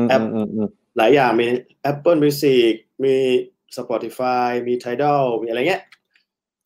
[0.09, 0.67] แอปอืมอืม
[0.97, 1.45] หลายอย่างมี
[1.91, 3.15] Apple Music มี
[3.77, 5.83] Spotify มี Tidal มีอะไรเงี้ย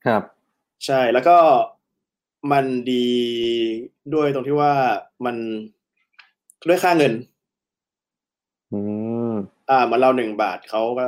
[0.05, 0.23] ครับ
[0.85, 1.37] ใช่แล้วก็
[2.51, 3.07] มันดี
[4.13, 4.73] ด้วยตรงที่ว่า
[5.25, 5.35] มัน
[6.67, 7.13] ด้วยค่าเงิน
[8.73, 8.79] อื
[9.31, 9.33] ม
[9.69, 11.05] อ่าเหมันเราหนึ่งบาทเขาก็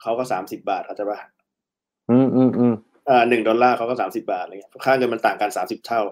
[0.00, 1.18] เขาก็สามสิบาทเข้าใจปะ
[2.10, 2.74] อืมอืมอืม
[3.08, 6.02] อ่าหนึ่งดอลลาร์เขาก็สามสิบาทอะไรเงี้ยค่าเงินมันต่างกันสามสิบเท่า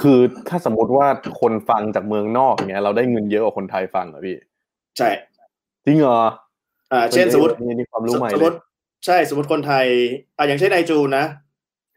[0.00, 1.06] คือถ้าสมมติว่า
[1.40, 4.36] คนฟังจากเมืองนอกเนี้ยเราได้เงินเยอะกว่าคนไทยฟังเหรอพี่
[4.98, 5.08] ใช่
[5.84, 6.20] จริงเหรอ
[6.92, 8.58] อ่า เช่นสมมตินี่นี่ความรู้ใหม่สมเลมยติ
[9.06, 9.86] ใช่สมมติคนไทย
[10.36, 11.24] อ่าอย่างเช่นไอจูนนะ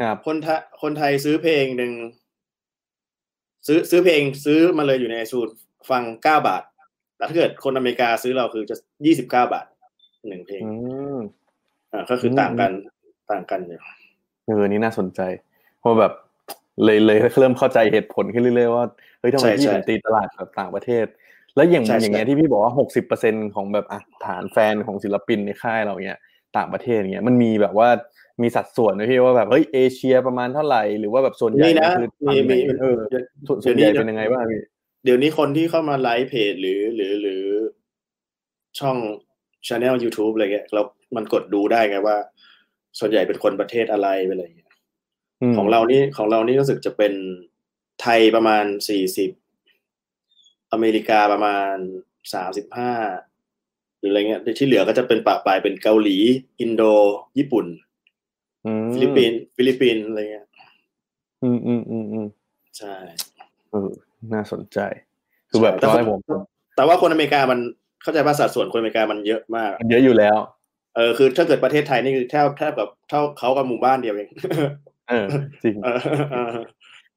[0.02, 1.94] ครับคนไทยคนไทยซื้อเพลงหนึ่ง
[3.68, 5.48] ซื้อซื้อเพลงซื้อมาเลยอยู่ในไอจูน
[5.90, 6.64] ฟังเก้าบาท
[7.16, 9.66] แต่ถ้าเกิดคนอเมริกาซื้อเราคือจะยี่สิบเก้าบาท
[10.28, 10.72] หนึ่งเพลงอื
[11.16, 11.20] ม
[11.92, 12.72] อ่าก็คือต่างกัน
[13.32, 13.80] ต่างกันอยู่
[14.46, 15.22] เออนี่น่าสนใจ
[15.80, 16.14] เพราะแบบ
[16.84, 18.86] เลยเลยเริ่มเข้าใจเหตุผลขึ้นเรื่อยๆว่า
[19.20, 21.06] เฮ้ยทำไมใช่พี่ใช่ถึงตีตลาดแบบต่างประเทศ
[21.56, 26.20] แล้วอย่างใช่อย่างเงี้ยใช่ที่พี่บอกว่าหกสิบเปอร์เซ็นของแบบอะฐานแฟนของศิลปินในค่ายเราเนี้ย
[26.58, 27.90] ต่างประเทศเงี้ยมันมีแบบว่า
[28.42, 32.96] มีสัดส่วนไหมพี่ว่าแบบเฮ้ยเอเชียประมาณเท่าไหร่หรือว่าแบบส่วนใหญ่มีนะคือมีฝั่งไหนมีเออ
[33.48, 34.62] ส่วนส่เดี๋วยนวใหนี้ญ่เป็นยังไงบ้างพี่
[35.04, 37.44] เดี๋ยวนี้คนที่เข้ามาไลฟ์เพจหรือหรือหรือ
[38.80, 38.98] ช่อง
[39.68, 40.82] ช anel YouTube อะไรเงี้ยเรา
[41.16, 42.18] มันกดดูได้ไงว่า
[43.00, 44.69] ส่วนใหญ่เป็นคนประเทศอะไรเป็นอะไรเงี้ยม
[45.58, 47.14] ของเรานี่ของเรานี่รู้สึกจะเป็น
[48.02, 49.32] ไทยประมาณสี่สิบ
[50.74, 51.76] อเมริกาประมาณ
[52.34, 52.94] สามสิบห้า
[53.98, 56.18] หรืออะไรเงี้ยที่เหลือก็จะเป็นปะปลายเป็นเกาหลี
[56.60, 56.84] อินโด
[57.38, 57.66] ญี่ปุ่น
[58.66, 60.48] อืมฟิลิปปินส์ฟิลิปปินส์อะไรเงี้ย
[61.44, 62.28] อืมอืมอืมอืม
[62.78, 62.96] ใช่
[63.72, 63.90] เออ
[64.34, 64.80] น่าสนใจ
[65.50, 66.20] คือแบบแต่ตอนคแรนกผม
[66.76, 67.60] แต่ว่าคนอเมริกามัน
[68.02, 70.38] เข้าใจว่าสัดส่วนคนอเมริกามันเยอะมากมันเยอะอยู่แล้ว
[70.96, 74.30] เออคือถ้าเกิดประเทศไทยนี่คือแทบแทบกับเท่าเขากับหมู่บ้านเดียวเอง
[75.10, 75.28] เออ
[75.64, 76.00] จริงเออ
[76.32, 76.52] เออ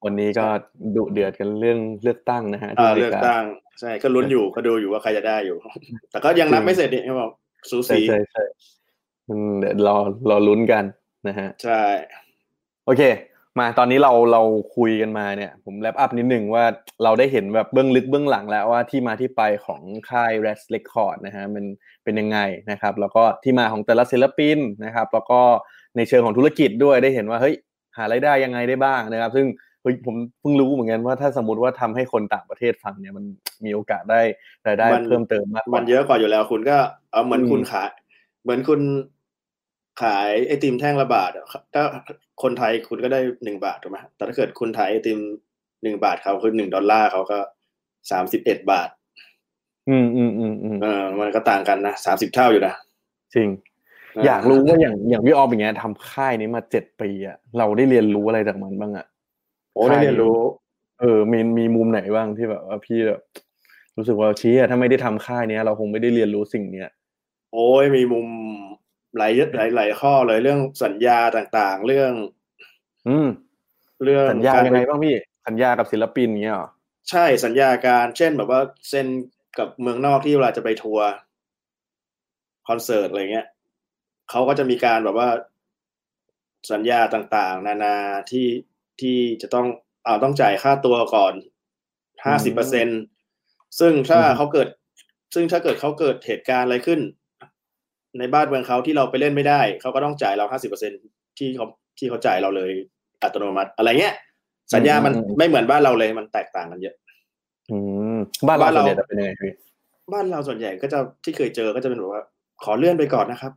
[0.05, 0.47] วันนี้ก็
[0.95, 3.45] ดุเดือดกันเรื่องเลือกตั้งนะฮะเออที่อเมเลือกตั้ง
[3.79, 5.57] ใช่ก็ลุ้นอยู่ก็ดูอยู่ว่าใครจะได้อยู่
[6.11, 7.31] แต่ก็ยังนับไม่เสร็จนี่เขาบอก
[7.69, 8.43] สูใช่สีใช่ใช่
[9.29, 9.97] อืมเดี๋ยวรอ
[10.29, 10.83] รอลุ้นกัน
[11.27, 11.83] นะฮะใช่
[12.85, 13.03] โอเค
[13.59, 14.41] มาตอนนี้เราเรา
[14.75, 16.63] คุยกันมาเนี่ย ผมแลปอัพนิดหนึ่งว่า
[17.03, 21.65] เราได้เห็นแบบเบื้องลึกเบื้องหลังแล้วว่าที่มาที่ไปของค่าย Red Record นะฮะมัน
[22.03, 22.39] เป็นยังไง
[22.71, 25.41] นะครับ แล้วก็ที่มาของแต่ละศิลปินนะครับ แล้วก็
[25.97, 27.55] ในเชิงของธุรกิจด้วยได้เห็นว่าเฮ้ย
[27.97, 29.45] หารายได้ยังไงได้บ้างนะครับ ซึ่ง
[29.81, 33.25] เฮ้ยผมเพิ่งรู้เหมือนกันว่าถ้าสมมติว่าทำให้คนต่างประเทศฟังเนี่ยมัน
[33.65, 34.21] มีโอกาสได้
[34.67, 36.77] รายได้เพิ่มเติมมากกมัว่านเยอะกว่าอยู่แล้วคุณก็
[37.11, 37.89] เอาเหมือนอืมคุณขาย
[38.43, 38.81] เหมือนคุณ
[40.03, 41.83] ขายไอติมแท่งละบาทอะถ้า
[42.43, 45.19] คนไทยคุณก็ได้หนึ่งบาทถูกไหมแต่ถ้าเกิดคุณขายไอติม
[45.83, 47.39] หนึ่งบาทเขาคือหนึ่งดอลลาร์เขาก็
[48.11, 48.89] สามสิบเอ็ดบาท
[49.89, 52.73] อืมอืมอืมอืมเออมันก็ต่างกันนะสามสิบเท่าอยู่นะ
[53.35, 53.49] จริง
[54.25, 59.05] อยากรู้ว่าอย่างอย่างพี่ออมอย่างเงี้ยทำค่ายนี้มาเจ็ดปีอะเราได้เรียนรู้อะไรจากมันบ้างอะ
[59.73, 60.37] โอ้ได้เรียนรู้
[61.01, 63.21] เออมีมีมุมไหนบ้างที่แบบว่าพี่แบบ
[63.97, 66.89] รู้สึกว่าชี้อะถ้าไม่ได้ทำค่ายเนี้ย เราคงไม่ได้เรียนรู้สิ่งเนี้ย
[67.53, 68.27] โอ้ยมีมุม
[69.17, 72.11] หลายหลายหลายข้อเลยเรื่องสัญญาต่างๆ เรื่อง
[73.07, 73.27] อืม
[74.03, 75.15] เรื่องสัญญาการยังไงบ้างพี่
[75.47, 76.69] สัญญากับศิลปินเงี้ยเหรอ
[77.09, 79.07] ใช่สัญญาการเช่นแบบว่าเซ็น
[79.59, 81.07] กับเมืองนอกที่เวลาจะไปทัวร์
[82.67, 83.47] คอนเสิร์ตอะไรเงี้ย
[84.29, 85.29] เขาก็จะมีการแบบว่า
[86.71, 87.95] สัญญาต่างๆ นานา
[88.31, 88.47] ที่
[89.01, 89.67] ที่จะต้อง
[90.05, 91.33] อ่าต้องจ่ายค่าตัวก่อน
[92.25, 92.87] ห้าสิบเปอร์เซ็น
[93.79, 94.67] ซึ่งถ้าเขาเกิด
[95.33, 96.99] ซึ่งถ้าเกิดเขาเกิดเหตุการณ์อะไรขึ้น
[98.19, 100.91] ในบ้านเมืองเขาที่เราไปเล่นไม่ได้ เขาก็ต้องจ่ายเราห้าสิบเปอร์เซ็น
[101.37, 101.65] ที่เขา
[101.97, 102.71] ที่เขาจ่ายเราเลย
[103.21, 104.15] อัตโนมัติ อะไรเงี้ย
[104.73, 106.95] สัญญามันไม่เหมือนบ้านเราเลยมันแตกต่างกันเยอะ
[107.71, 107.77] อื
[108.15, 109.51] มบ้านเราบ้านส่วเรานใหญ่จะเป็นยังไงพี่
[110.13, 112.23] บ้านเราส่วนใหญ่ก็จะที่เคยเจอก็จะเป็นแบบว่า
[112.63, 113.51] ขอเลื่อนไปก่อนนะครับ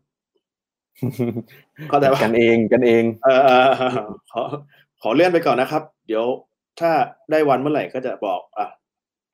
[1.88, 3.90] เข้าใจปะกันเองกันเองเออเออเออ
[4.32, 4.42] ขอ
[5.02, 6.24] ขอเลื่อนไปก่อนนะครับ เดี๋ยว
[6.80, 6.90] ถ้า
[7.30, 8.66] ได้วันเมื่อไหร่ก็จะบอกอะ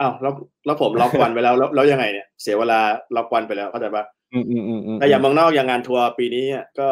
[0.01, 0.33] อ้าวแล้ว
[0.67, 2.81] แล้วผมล็อกวันไปแล้วแล้วแล้วยังไงเนี่ย เสียเวลา
[3.17, 6.89] ล็อกวันไปแล้วเข้าใจปะอืมอืมอืมอืมแต่อย่างเมืองนอกอย่างงานทัวร์ปีนี้อะก็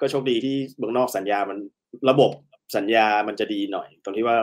[0.00, 1.58] ก็โชคดีที่เมืองนอกสัญญามัน
[2.10, 2.30] ระบบ
[2.76, 4.36] สัญญามันจะดีหน่อย ตรงที่ว่า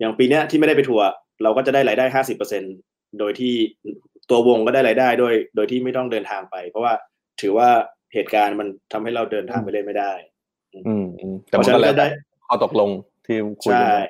[0.00, 1.06] อย่างปีเนี้ยที่ไม่ได้ไปทัวร์
[1.42, 2.62] เราก็จะได้รายได้ห้าสิบเปอร์เซ็น
[3.18, 3.54] โดยที่
[4.30, 6.94] ตัววงก็ได้รายได้ด้วย โดยที่ไม่ต้องเดินทางไป เพราะว่า
[7.40, 7.68] ถือว่า
[8.14, 10.12] เหตุการณ์มันทำให้เราเดินทางไปเล่นไม่ได้
[10.88, 12.06] อืมอืมแต่เพมันราะฉะก็นั้นแล้วก็แต่ได้
[12.46, 12.90] ข้อตกลง
[13.26, 14.02] ที่คุยใช่กันไว้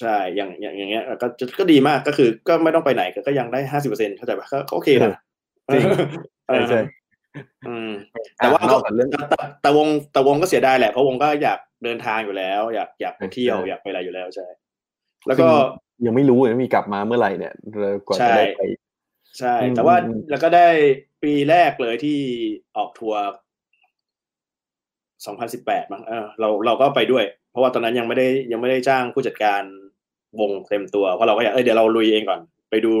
[0.00, 5.20] ใช่อย่างอย่างอย่างเงี้ยก็จะก็ดีมากก็คือก็ไม่ต้องไปไหนก็ก็ยังได้ห้าสิบเปอร์เซ็นเข้าใจปะก็ก็โอเคนะ
[5.72, 5.84] จริง
[6.48, 6.80] เอใช่อใช่
[7.68, 7.90] อืม
[8.36, 14.46] แต่ว่าอะนอกจากเรื่องแต่แต่แต่วงแต่วงก็เสียดายแหละเพราะวงก็อยากเดินทางอยู่แล้ว อยากอยากไปเที่ยวใช่อยากไปอะไรอยู่แล้วใช่
[15.26, 15.48] แล้วก็
[16.06, 18.60] ยังไม่รู้เลยว่ามีกลับมาเมื่อไหร่เนี่ยเรากว่าใช่จะได้ไป
[19.38, 20.68] ใช่อืมแต่ว่าอืมแล้วก็ได้
[21.22, 22.18] ปีแรกเลยที่
[22.76, 23.22] ออกทัวร์
[25.20, 29.62] 2018มั้งเออเราเราก็ไปด้วย เพราะว่าตอนนั้นยังไม่ได้ยังไม่ได้จ้างผู้จัดการ
[30.40, 32.92] วงเต็มตัวเพราะเราก็อยากเออเดี๋ยวเราลุยเองก่อน ไปดู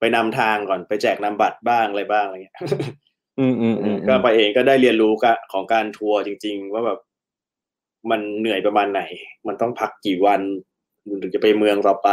[0.00, 2.56] ไปนำทางก่อนไปแจกนำบัตรบ้างอะไรบ้างอะไรเงี้ย
[3.38, 6.98] อืมอืมอืมก็ไปเองก็ได้เรียนรู้กะของการทัวร์จริง ๆ ว่าแบบ
[8.10, 9.02] มันเหนื่อยประมาณไหน
[9.46, 10.40] มันต้องพักกี่วัน
[11.08, 12.10] มันถึงจะไปเมืองเราไป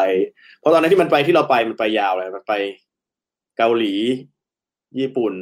[0.60, 2.54] เพราะตอนนั้นที่มันไปที่เราไปมันไปยาวเลยมันไป
[3.58, 3.94] เกาหลี
[4.99, 5.34] ญี่ปุ่น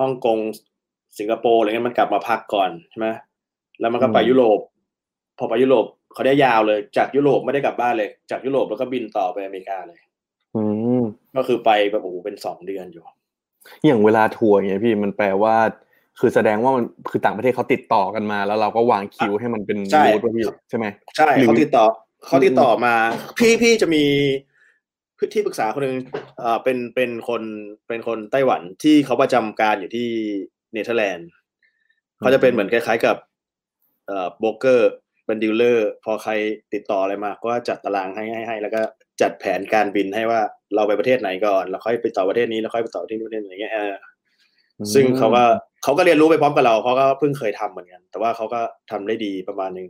[0.00, 0.38] ฮ่องกง
[1.18, 3.08] สิงคโปร์อะไรเงี้ยมันกลับมาพักก่อนใช่ไหม
[3.80, 4.60] แล้วมันก็ไปยุโรป
[5.38, 9.98] พอไปยุโรปเขาได้ยาวเลย จากยุโรปไม่ได้กลับบ้านเลย จากยุโรปแล้วก็บินต่อไปอเมริกาเลย
[10.54, 10.62] อื
[11.00, 11.02] ม
[11.36, 13.04] ก็คือไปแบบโอ้โหเป็นสองเดือนอยู่
[13.86, 15.56] อย่างเวลาทัวร์อย่างเงี้ยพี่มันแปลว่า
[16.20, 21.84] คือแสดงว่ามันคือต่างประเทศเขาติดต่อกันมา แล้วเราก็วางคิวให้มันเป็นใช่ route ว่าพี่ใช่ไหมใช่หรือเขาติดต่อ
[22.26, 22.94] เขาติดต่อมา
[23.38, 24.04] พี่พี่จะมี
[25.34, 25.96] ที่ปรึกษาคนหนึ่ง
[26.38, 27.42] เอ่อเป็นเป็นคน
[27.88, 30.08] เป็นคนไต้หวันที่เขาประจำการอยู่ที่
[30.72, 31.28] เนเธอร์แลนด์
[32.18, 33.16] เขาจะเป็นเหมือนคล้ายๆกับ
[34.06, 34.90] เอ่อโบรกเกอร์
[35.26, 36.32] เป็น dealer พอใคร
[36.74, 38.80] ติดต่ออะไรมาก็จัดตารางให้ให้ให้แล้วก็
[39.20, 40.40] จัดแผนการบินให้ว่า
[40.74, 43.94] เราไปประเทศไหนก่อน แล้วค่อยไปต่อประเทศนี้แล้วค่อยไปต่อที่ประเทศไหนอย่างเงี้ยเออ
[44.94, 45.44] ซึ่งเขาก็
[45.82, 49.88] เขาก็เรียนรู้ไปพร้อมกับเราเขาก็เพิ่งเคยทำเหมือนกัน แต่ว่าเขาก็ทำได้ดีประมาณนึง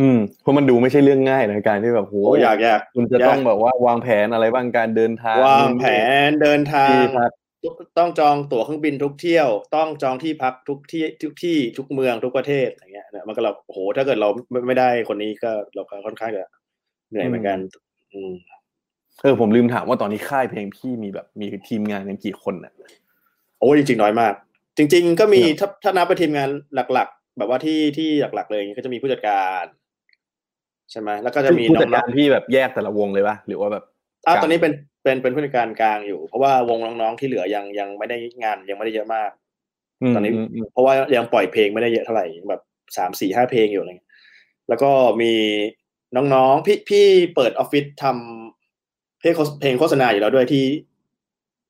[0.00, 5.84] อืมเพราะมันดูไม่ใช่เรื่องง่ายนะการที่แบบโหโอ้ยากยากคุณจะต้องแบบว่าวางแผนอะไรบ้างการเดินทาง วางแผ
[6.26, 7.30] นเดินทางที่พัก
[7.98, 16.44] ต้องจองตั๋วเครื่องบินทุกเที่ยว ต้องจองที่พักทุกที่ทุกที่ทุกเมืองทุกประเทศอย่างเงี้ยเนี่ยมันก็เราโอ้โหถ้าเกิดเราไม่ไม่ได้คนนี้ก็เราก็ค่อนข้างจะ
[17.10, 17.58] เหนื่อยเหมือนกัน
[18.12, 18.32] อืม
[19.22, 22.72] เออผมลืมถามว่าตอนนี้ค่ายเพลงพี่มีแบบมีทีมงานกันกี่คนอะ
[23.60, 24.32] โอ้ยจริงๆน้อยมาก
[24.76, 29.64] จริง ๆ ก็มีครับถ้าถ้านับเป็นทีมงานหลัก ๆ แบบว่าที่ที่หลักๆเลยอย่างเงี้ยก็จะมีผู้จัดการ
[30.92, 39.30] ใช่ไหมแล้วก็จะมีผู้น้จัดการองพี่แบบแยกแต่ละวงเลยปะหรือว่าแบบๆอะตอนนี้เป็นเป็นเป็นผู้จัดการกลางอยู่ เพราะว่าวงน้องๆที่เหลือยังยังไม่ได้งานยังไม่ได้เยอะมาก
[40.10, 42.62] มตอนนี้มมเพราะว่ายังปล่อยเพลงไม่ได้เยอะเท่าไหร่แบบ
[42.96, 44.10] สามสี่ห้าเพลงอยู่อะไรเงี้ย
[44.68, 44.90] แล้วก็
[45.22, 45.32] มี
[46.16, 50.66] น้องๆพี่พี่เปิดออฟฟิศทำเพลงโฆษเพลงโฆษณาอยู่แล้วด้วยที่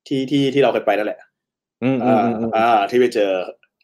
[0.07, 1.19] ที่ที่ที่เราเคยไปนั่นแหละ
[1.83, 3.31] อืมอืมอ่าอืมอืมอ่าที่ไปเจอ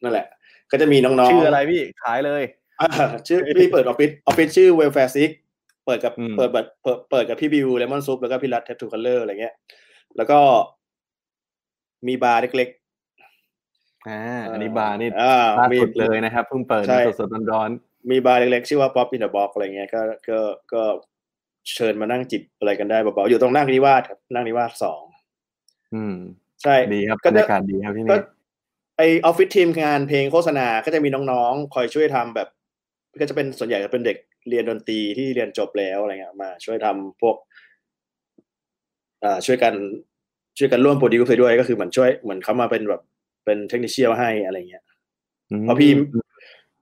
[0.03, 0.27] นั่นแหละ
[0.71, 2.58] ก็จะมีน้องๆชื่ออะไรพี่ขายเลยอ่า
[3.27, 5.31] ชื่อพี่เปิดออฟฟิศออฟฟิศชื่อ Welfare Six
[5.85, 9.55] เปิดกับอืมเปิดแบบเปิดเปิดกับพี่บิว Lemon Soup แล้วก็พี่รัฐ Tattoo Colour อะไรเงี้ย
[10.17, 10.39] แล้วก็
[12.07, 12.69] มีบาร์เล็ก
[14.07, 17.69] อ่าๆอันนี้บาร์นี่อ่ามีล่าสุดเลยนะครับเพิ่งเปิดใช่สดๆร้อน
[18.11, 20.39] มีบาร์เล็กๆ ชื่อว่า Pop in the Box อะไรเงี้ยก็ก็
[20.73, 20.81] ก็
[21.73, 26.15] เชิญมานั่งจิบอะไรกันได้เบาๆอยู่ตรงนั่งนิวาสครับนั่งนิวาสสองๆอืม
[26.63, 28.19] ใช่ดีครับบก็รรจะยากาศดีครับที่ก็นี่
[28.97, 32.47] ไอออฟฟิศทีมงานเพลงโฆษณาก็จะมีน้องๆ คอยช่วยทำแบบ
[33.19, 34.17] ก็จะเป็นส่วนใหญ่จะเป็นเด็ก
[34.49, 37.35] เรียนดนตรีที่เรียนจบแล้วอะไรเงี้ยมา ช่วยทำพวก
[39.23, 39.73] อ่าช่วยกัน
[40.57, 43.01] ช่วยกันร่วมโปรดิวซ์ไปด้วยก็คือเหมือนช่วยเหมือนเขามาเป็นแบบ
[43.45, 44.83] เป็นเทคนิคเชียลให้อะไรเงี้ย
[45.61, 45.91] เพราะพี่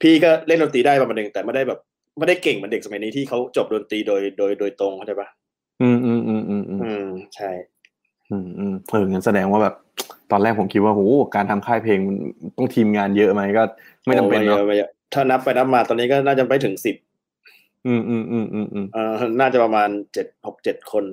[0.02, 1.80] พี่ก็เล่นดนตรีได้ประมาณหนึงแต่ไม่ได้แบบ
[2.18, 5.28] ไม่ได้เก่งเหมือนเด็กสมัยนี้ที่เขาจบดนตรีโดยโดยโดยตรงเข้าใจปะ
[5.82, 7.50] อืมอืมอืมอืมอืมอืมใช่
[8.32, 9.76] อืมอืมเอองั้นแสดงว่าแบบ
[10.32, 11.02] ตอนแรกผมคิดว่าโห
[11.36, 12.18] การทำค่ายเพลงมัน
[12.58, 13.64] ต้องทีมงานเยอะไหมก็
[14.06, 16.96] ไม่จำเป็นโอ้เนาะ ยอะไม่เยอะถ้านับไปนับมาตอนนี้ก็น่าจะไปถึงสิบ
[17.88, 21.06] อืมอืมอืมอืมอืมเอ่อน่าจะประมาณเจ็ดหกเจ็ดคน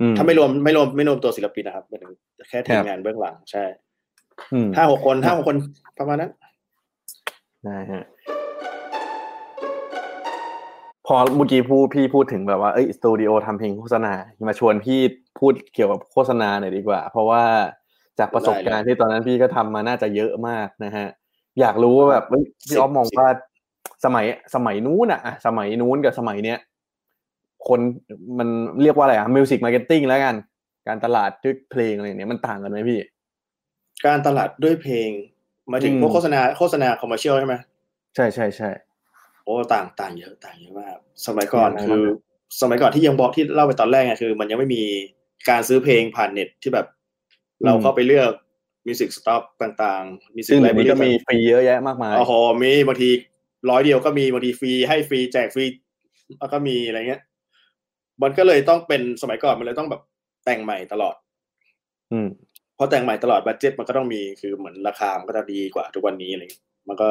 [0.00, 2.12] อืมถ้าไม่รวมไม่รวมไม่รวมตัวศิลปินนะครับหมายถึง
[2.48, 3.64] แค่ทีคมรับงานเบื้องหลังใช่
[4.52, 5.56] อืมห้าหกคนห้าหกคน
[5.98, 6.30] ประมาณนั้น
[7.64, 8.04] ได้ฮะ
[11.06, 14.12] พอเมื่อกี้พูดพี่พูดถึงแบบว่าเอ้ยสตูดิโอทำเพลงโฆษณา
[14.48, 15.00] มาชวนพี่
[15.38, 17.42] พูดเกี่ยวกับโฆษณาหน่อยดีกว่า เพราะว่า
[18.18, 21.06] จากประสบการณ์ที่ตอนนั้นพี่ก็ทำมาน่าจะเยอะมากนะฮะ
[21.60, 23.28] อยากรู้ว่าแบบเฮ้ยพี่ออฟมองว่า
[24.04, 26.58] สมัยสมัยนู้นอะอะสมัยนู้นกับสมัยเนี้ย
[27.68, 27.80] คน
[28.38, 28.48] มัน
[28.82, 30.34] เรียกว่าอะไรอะ music marketing แล้วกัน
[30.88, 33.00] การตลาดด้วยเพลงอะไรอย่างเนี้ยมันต่างกันไหมพี่
[34.06, 35.08] การตลาดด้วยเพลง
[35.68, 37.54] หมายถึงอืมพวกโฆษณาโฆษณา commercial ใช่ไหม
[38.14, 38.70] ใช่ใช่ใช่
[39.44, 42.16] โอ้ต่างต่างเยอะต่างเยอะมากสมัยก่อนยังไงคือบ้าง
[42.60, 44.82] สมัยก่อนที่ยังบอกที่เล่าไปตอนแรกไงคือ มันยังไม่มี
[45.48, 46.86] การซื้อเพลงผ่านเน็ตที่แบบ
[47.64, 48.30] เราเข้าไปเลือก
[48.88, 53.10] music stock ต่างๆ music library ซึ่งไลเดี๋ยวบรานี้ก็มีฟรีเยอะแยะมากมายโอ้โหมีบางที
[53.70, 55.64] ร้อยเดียวก็มีบางทีฟรีให้ฟรีแจกฟรี
[56.38, 57.22] แล้วก็มีอะไรเงี้ย
[58.22, 60.02] มันก็เลยต้องเป็นสมัยก่อนมันเลยต้องแบบ
[60.44, 61.14] แต่งใหม่ตลอด
[62.12, 62.28] อืม
[62.78, 67.08] พอแต่งใหม่ตลอด budget มันก็ต้องมีคือเหมือนราคามันก็จะดีกว่าทุกวันนี้อะไรเงี้ยมันก็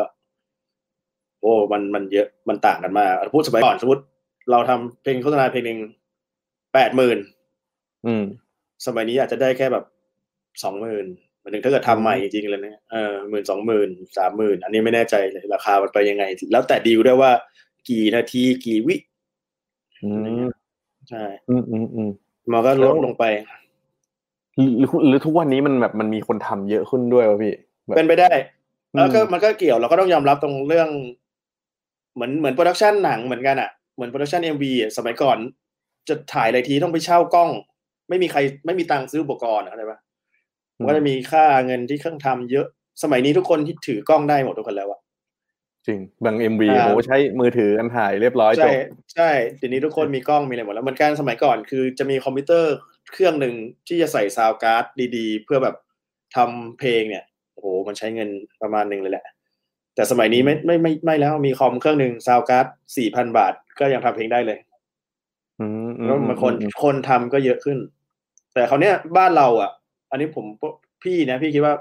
[1.42, 4.04] โอ้มันมันเยอะมันต่างกันมากพูดสมัยก่อนสมมติ
[4.52, 5.80] เราทำเพลงโฆษณาเพลงหนึ่ง
[6.74, 7.18] แปดหมื่น
[8.06, 8.24] อืม
[8.86, 9.86] สมัยนี้อาจจะได้แค่แบบ
[10.64, 17.32] สองหมื่นห มายถึงถ้าเกิดทำใหม่จริงๆเลยเนี่ยเออหมื่นสองหมื่นสามหมื่นอันนี้ไม่แน่ใจเลยราคามันไปยังไง แล้วแต่ดีลด้วยว่า
[17.90, 18.96] กี่นาทีกี่วิ
[20.04, 20.10] อื
[20.44, 20.48] ม
[21.10, 22.10] ใช่อืมอืมอืม
[22.52, 23.24] มันก็ลดลงไป
[24.56, 27.54] หรือหรือทุกวันนี้มันแบบมันมีคนทำเยอะขึ้นด้วยวะพี่
[27.86, 28.32] แบบเป็นไปได้
[28.94, 30.90] อืมแล้วก็มันก็เกี่ยวเราก็ต้องยอมรับตรงเรื่อง
[32.16, 35.38] เหมือนเหมือน production หนังเหมือนกันอะเหมือน production MV สมัยก่อน
[36.10, 37.50] จะถ่ายอะไรทีต้องไปเช่ากล้อง
[38.10, 39.98] ไม่มีใครไม่มีตังค์ซื้ออุปกรณ์อะไรปะ
[40.78, 42.68] มันก็จะมีค่าเงินที่เครื่องทำเยอะ
[43.04, 45.00] สมัยนี้ทุกคนที่ถือกล้องได้หมดทุกคนแล้วอะ
[45.88, 48.74] จริง บางเอ็มวีอ่าโหใช้มือถือกันถ่ายเรียบร้อยจใช่
[49.14, 52.74] ใช่ทีนี้ทุกคนมีกล้องมีอะไรหมดแล้วเหมือนกันสมัยก่อนคือจะมีคอมพิวเตอร์
[53.14, 53.56] เครื่องหนึ่ง
[53.88, 54.84] ที่จะใส่ sound card
[55.18, 55.76] ดีๆ เพื่อแบบ
[56.36, 58.30] ทำเพลงเนี่ยโอ้โหมันใช้เงิน
[58.62, 59.26] ประมาณหนึ่งเลยแหละ
[59.96, 62.66] แต่สมัยนี้ไม่ไม่ไม่ไม่แล้วมีคอมเครื่องหนึ่ง sound card
[62.98, 64.60] สี่พันบาท ก็ยังทำเพลงได้เลย
[65.60, 67.78] อืมอืมแล้วมันคนอืมคนทำก็เยอะขึ้น
[68.54, 69.72] แต่เขาวเนี้ยบ้านเราอะ
[70.12, 70.46] อันนี้ผม
[71.04, 71.76] พี่นะพี่คิดว่า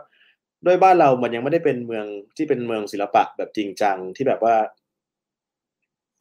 [0.67, 4.57] ด้วยบ้านเรามันยังไม่ได้เป็นเมืองที่เป็นเมืองศิลปะแบบจริงจังที่แบบว่า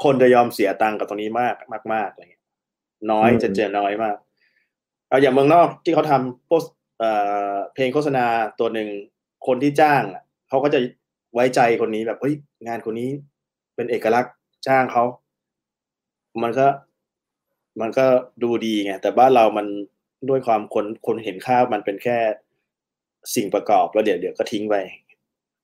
[0.03, 2.45] คนจะยอมเสียตังค์กับตรงนี้มากมากมากอะไรเงี้ย
[3.11, 4.15] น้อยจะเจอน้อยมาก
[5.09, 6.63] เอาอย่างเมืองนอกที่เขาทำโพส
[6.99, 7.11] เอ่
[7.53, 8.25] อเพลงโฆษณา
[8.59, 8.89] ตัวหนึ่ง
[9.47, 10.79] คนที่จ้างอะเขาก็จะ
[11.33, 12.35] ไว้ใจคนนี้แบบเฮ้ย
[12.67, 13.09] งานคนนี้
[13.75, 14.33] เป็นเอกลักษณ์
[14.67, 15.03] จ้างเขา
[16.43, 16.67] มันก็
[17.81, 18.05] มันก็
[18.43, 19.67] ดูดีไงแต่บ้านเรามัน
[20.29, 22.17] ด้วยความคนคนเห็นค่ามันเป็นแค่
[23.35, 24.75] สิ่งประกอบแล้วเดี๋ยวเดี๋ยวก็ทิ้งไป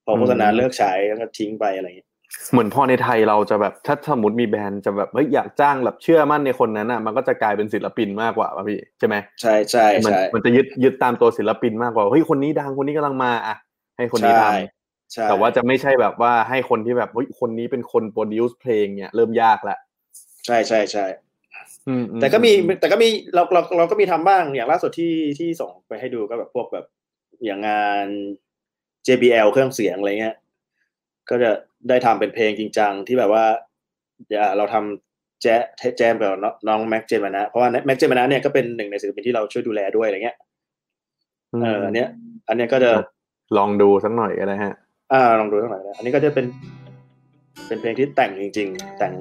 [0.05, 2.09] พอโฆษณาเลิกฉายแล้วก็ทิ้งไปอะไรอย่างเงี้ย
[2.51, 13.55] เหมือนพอในไทยเราจะแบบถ้าสมมติมีแบรนด์จะแบบเฮ้ยอยากจ้างแบบเชื่อมั่นในคนนั้นอะมันก็จะกลายเป็นศิลปินมากกว่าป่ะพี่ใช่ไหมใช่ใช่มันใช่มันจะยึดยึดตามตัวศิลปินมากกว่าเฮ้ยคนนี้ดังคนนี้กำลังมาอะ
[13.97, 14.53] ให้คนนี้ทใช่
[15.13, 19.77] ใช่ำแต่ว่าจะไม่ใช่แบบว่าให้คนที่แบบเฮ้ยคนนี้เป็นคนโปรดิวซ์เพลงเนี่ยเริ่มยากละ
[20.45, 21.30] ใช่ใช่ใช่อืมอื
[22.21, 26.85] แต่ก็มีแต่ก็มีเราเราเราก็มีทำบ้างอย่างล่าสุดที่ที่ส่งไปให้ดูก็แบบพวกแบบ
[27.45, 28.07] อย่างงาน
[29.07, 30.35] JBL เครื่องเสียงอะไรเงี้ย
[31.29, 31.51] ก็จะ
[31.89, 33.45] ได้ทำเป็นเพลงจริงจังที่แบบว่า
[34.29, 35.55] อย่าเราทำแจ๊
[35.97, 36.31] แจมกับ
[36.67, 40.37] น้องแม็กเจมานะเพราะว่าแม็กเจมานะเนี่ยก็เป็นหนึ่งในศิลปินที่เราช่วยดูแลด้วยอะไรเงี้ย
[41.53, 42.09] มเอออันเนี้ย
[42.47, 42.91] อันเนี้ยก็จะ
[43.57, 44.73] ลองดูสักหน่อยก็ได้ฮะ
[45.13, 46.45] อ่าลองดูสักหน่อยนะอันนี้ก็จะเป็น
[47.67, 49.13] เป็นเพลงที่แต่งจริง ๆ แต่ง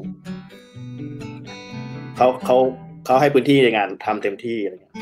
[2.22, 2.58] เขาเขา
[3.04, 4.94] เขาให้พื้นที่ในงานทำเต็มที่อะไรเงี้ย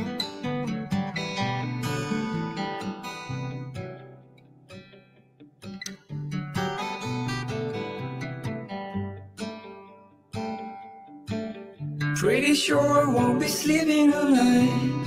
[12.20, 15.07] Pretty sure I won't be sleeping tonight.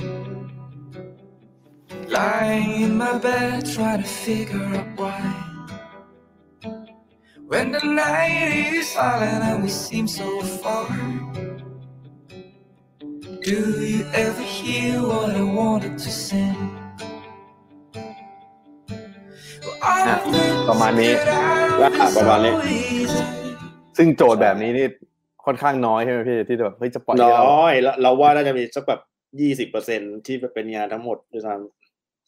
[2.16, 5.22] Lying in my bed, trying to figure out why.
[7.50, 10.28] When the night is silent and we seem so
[10.62, 11.11] far.
[13.44, 16.78] Do you ever hear what I wanted to sing?
[19.64, 21.12] Well, all of the ประมาณนี้
[21.80, 23.22] that I อะประมาณนี้ so easy.
[23.96, 24.86] ซึ่งโจทย์แบบนี้นี่
[25.46, 29.00] ค่อนข้างน้อยใช่ไหมพี่ที่แบบเฮ้ยจะปล่อยให้น้เราอยเราเราว่าน่าจะมีสักแบบ
[29.40, 31.54] ยี่สิบเปอร์เซ็นต์ที่เป็นงานทั้งหมดด้วยซ้ำ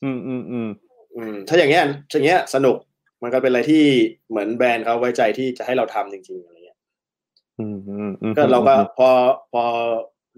[0.05, 2.77] อืมอืมอืมอืมถ้าอย่างเงี้ยอย่างเงี้ยสนุก
[3.22, 3.85] มันก็เป็นอะไรที่
[4.31, 6.79] เหมือนแบรนด์เขาไว้ใจที่จะให้เราทำจริงๆอะไรเงี้ย
[7.59, 9.11] อืมอืมอืมก็เราก็พอ
[9.53, 9.64] พอ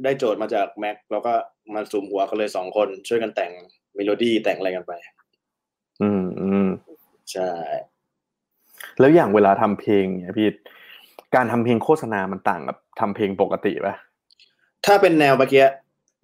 [0.04, 1.32] ได้โจทย์มาจากแม็กเราก็
[1.74, 3.52] มาสุมหัวกันเลยสองคนช่วยกันแต่ง
[3.94, 4.92] เมโลดี้แต่งอะไรกันไป
[6.02, 6.68] อืมอืม
[7.32, 7.50] ใช่
[8.98, 10.48] แล้วอย่างเวลาทำเพลงเนี่ยพี่
[11.34, 13.94] การทำเพลงโฆษณามันต่างกับทำเพลงปกติป่ะ
[14.86, 15.64] ถ้าเป็นแนวเมื่อกี้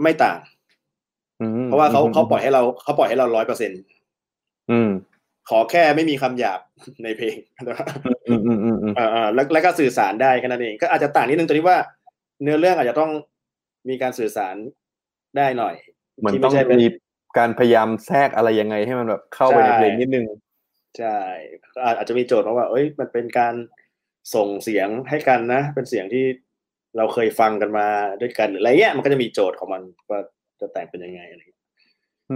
[0.03, 0.39] ไม่ต่าง
[1.41, 3.71] อืมเพราะว่าเขาเขาปล่อยให้เราเขาปล่อยให้เราร้อยเปอร์เซ็น
[4.71, 4.91] อืม
[5.51, 6.61] ขอแค่ไม่มีคำหยาบ
[7.05, 7.37] ในเพลง
[8.29, 11.79] อืมอืมอืมอืมอ่าๆแล้วแล้วก็สื่อสารได้แค่นั้นเอง ก็อาจจะต่างนิดนึงตรงที่ว่า
[12.43, 13.11] เนื้อเรื่องอาจจะต้อง
[13.89, 14.57] มีการสื่อสาร
[15.37, 15.75] ได้หน่อย
[16.19, 16.89] เหมือนที่ต้ไม่องใช่เป็นมี
[17.39, 20.27] การพยายามแทรกอะไรยังไงให้มันแบบเข้าไปในใช่เพลงนิดนึง
[20.99, 21.19] ใช่
[21.83, 23.55] อาอาจจะมีโจทย์มาว่าเอ้ยมันเป็นการ
[24.35, 26.25] ส่งเสียงให้กันนะ เป็นเสียงที่
[26.97, 27.87] เราเคยฟังกันมา
[28.21, 30.21] ด้วยกันหรืออะไรเงี้ยมันก็จะมีโจทย์ของมันว่า
[30.61, 31.61] จะแต่งเป็นยังไงอะไรเงี้ย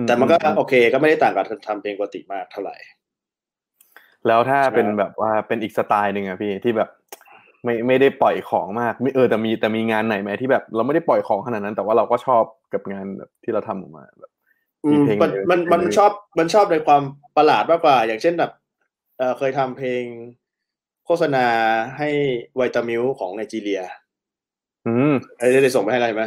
[0.07, 2.77] แต่มันก็โอเค ก็ไม่ได้ต่างกับทำเพลงปกติมากเท่าไหร่
[4.27, 6.91] แล้วถ้าใช่เป็นแบบว่าเป็นอีกสไตล์หนึ่งอะพี่ที่แบบ
[7.67, 14.33] ไม่ไม่ได้ปล่อยของมากไม่เออแต่มีแต่มีงานไหนไหมที่แบบ เราไม่ได้ปล่อยของขนาดนั้น แต่ว่าเราก็ชอบกับงานแบบที่เราทำออกมาแบบ
[14.85, 17.03] อืมีมเพลงมันอะไรมันมันเพลงอะไรชอบมันชอบในความ
[17.37, 18.51] ประหลาดมากกว่า อย่างเช่นแบบ
[19.19, 20.05] เออเคยทำเพลง
[21.07, 21.47] โฆษณา
[21.99, 22.09] ให้
[22.57, 23.83] ไวตามิลของไนจีเรีย
[24.87, 26.23] อืมได้ได้ส่งไปให้อะไรไหม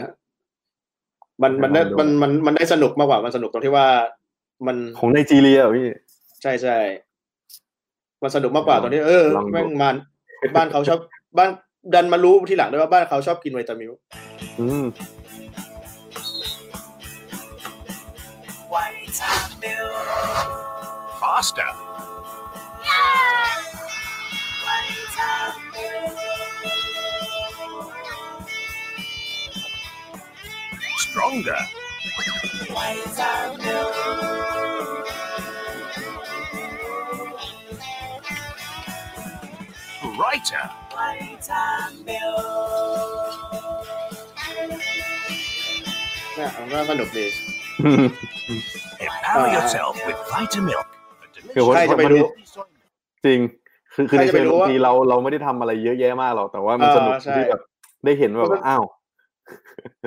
[1.43, 3.87] มันมันได้ลองดูมันมันมันได้สนุกมากกว่ามันสนุกตรงที่ว่า
[4.67, 5.87] มันของไนจีเรียเหรอพี่
[6.41, 6.77] ใช่ใช่
[8.23, 9.95] มันสนุกมากกว่าลองตรงที่เออลองดูแม่งมัน
[10.55, 10.99] บ้านเขาชอบ
[11.37, 11.49] บ้าน
[11.93, 13.91] ดันมารู้ทีหลังด้วยว่าบ้านเขาชอบกินไวตามิล
[14.59, 14.85] อืม
[21.39, 21.69] Faster.
[30.97, 31.61] Stronger.
[40.17, 40.69] Writer.
[40.88, 47.25] เนี่ยมันก็สนุกดี
[49.05, 49.55] Empower Ah.
[49.55, 50.87] yourself with Vitamilk.
[51.55, 52.23] คือว่าใครจะไปรู้
[53.25, 53.39] จริง
[53.93, 57.61] คือคือในใครจะเชิไปงรู้ดนว่าตรีเราเราไม่ได้ทำอะไรเยอะแยะมากหรอกแต่ว่ามันอ่าสนุกใช่ ที่แบบ
[58.05, 58.83] ได้เห็นแบบว่าอ้าว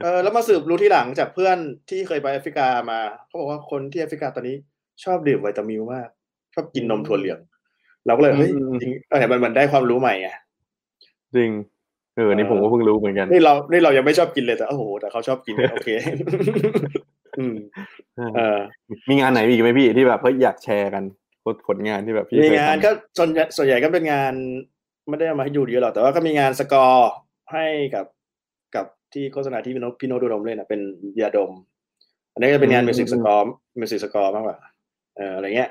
[0.02, 1.56] เออแล้วมาสืบรู้ที่หลังจากเพื่อน
[1.90, 4.56] ที่เคยไปแอฟริกามาเขาบอกว่าคนที่แอฟริกาตอนนี้
[5.04, 6.08] ชอบดื่มวิตามิลมาก
[6.54, 7.38] ชอบกินนมถั่วเหลือง
[8.06, 10.28] เราก็เลยเฮ้ยอืมจริงเออมันมันได้ความรู้ใหม่ไง
[11.36, 11.50] จริง
[12.16, 15.88] เออนี่ผมก็เพิ่งรู้เหมือนกัน นี่เรานี่เรายังไม่ชอบกินเลยแต่โอ้โหแต่เขาชอบกินโอเค
[17.38, 17.56] อืม
[18.36, 18.58] เออ
[19.08, 21.04] มีงานไหนอีกไหมพี่ที่แบบเฮ้ยอยากแชร์กัน
[21.68, 24.32] ผลงานที่แบบพี่มีเคยงานทำก็ส่วนใหญ่ส่วนใหญ่ก็เป็นงาน
[25.08, 27.10] ไม่ได้เอามาให้ดูเยอะหรอกแต่ว่าก็มีงานสกอร์
[27.52, 28.06] ให้กับ
[28.74, 30.80] กับที่โฆษณาที่พี่โนตพี่โนตดูดมเล่นนะเป็น
[31.20, 31.50] ยาดม
[32.32, 34.58] อันนี้ก็เป็นงาน music score music score มากกว่า
[35.16, 35.70] เอออะไรเงี้ย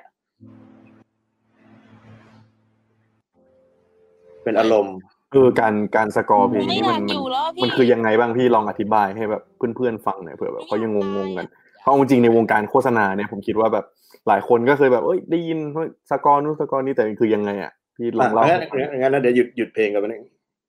[4.43, 4.97] เป็นอารมณ์
[5.31, 9.43] เออการการสกอร์เพลงนี้มัยานกมัอนยู่แล้วพี่มันคือยังไงบ้างพี่ลองอธิบายให้แบบ
[9.75, 11.47] เพื่อนๆฟังหน่อยเผื่อแบบเขายังงงๆกัน
[11.81, 13.85] เพราะเอาจริงๆในวงการโฆษณาเนี่ยผมคิดว่าแบบ
[14.27, 20.23] หลายคนก็เคยแบบเอ้ยได้ยินว่าสกอร์นู้นสกอร์นี้แต่คือยังไงอะพี่ลองเล่าอะงั้นงั้นงั้นนะเดี๋ยวหยุดหยุดเพลงกันไปหนึ่ง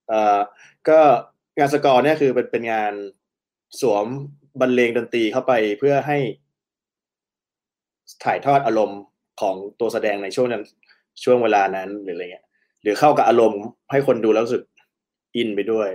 [0.09, 0.39] เอ่อ
[0.89, 0.99] ก็
[1.59, 2.93] งานสกอร์เนี่ยคือเป็นเป็นงาน
[3.81, 4.07] สวม
[4.61, 6.19] บรรเลงดนตรีเข้าไปเพื่อให้
[8.25, 9.01] ถ่ายทอดอารมณ์
[9.41, 10.63] ของตัวแสดงในช่วงนั้น
[11.25, 12.47] ช่วงเวลานั้นหรืออะไรเงี้ย
[12.83, 14.63] หรือเข้ากับอารมณ์ให้คนดูแล้วรู้สึก
[15.37, 15.89] อินไปด้วย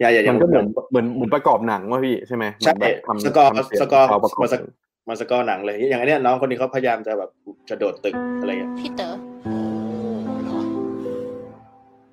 [0.00, 4.62] อย่าอย่าอย่ามันก็เหมือนเหมือนเหมือนประกอบหนังว่าพี่ใช่ไหมใช่เหมือนแบบทำสกอร์ทำเสียงสกอร์เขาประกอบมาสก
[5.08, 7.30] มาสกอร์หนังเลย อย่างอันเนี้ยน้องคนนี้เขาพยายามจะแบบ
[7.68, 9.12] จะโดดตึกอะไรเงี้ยพี่เต๋อ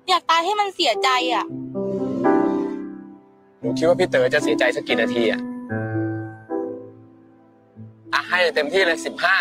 [0.08, 1.44] อยากตายให้มันเสียใจอะ
[3.60, 5.40] หนูคิดว่าพี่เต๋อจะเสียใจสักกี่นาทีอะ
[8.12, 9.36] อะให้เต็มที่เลยสิบห้า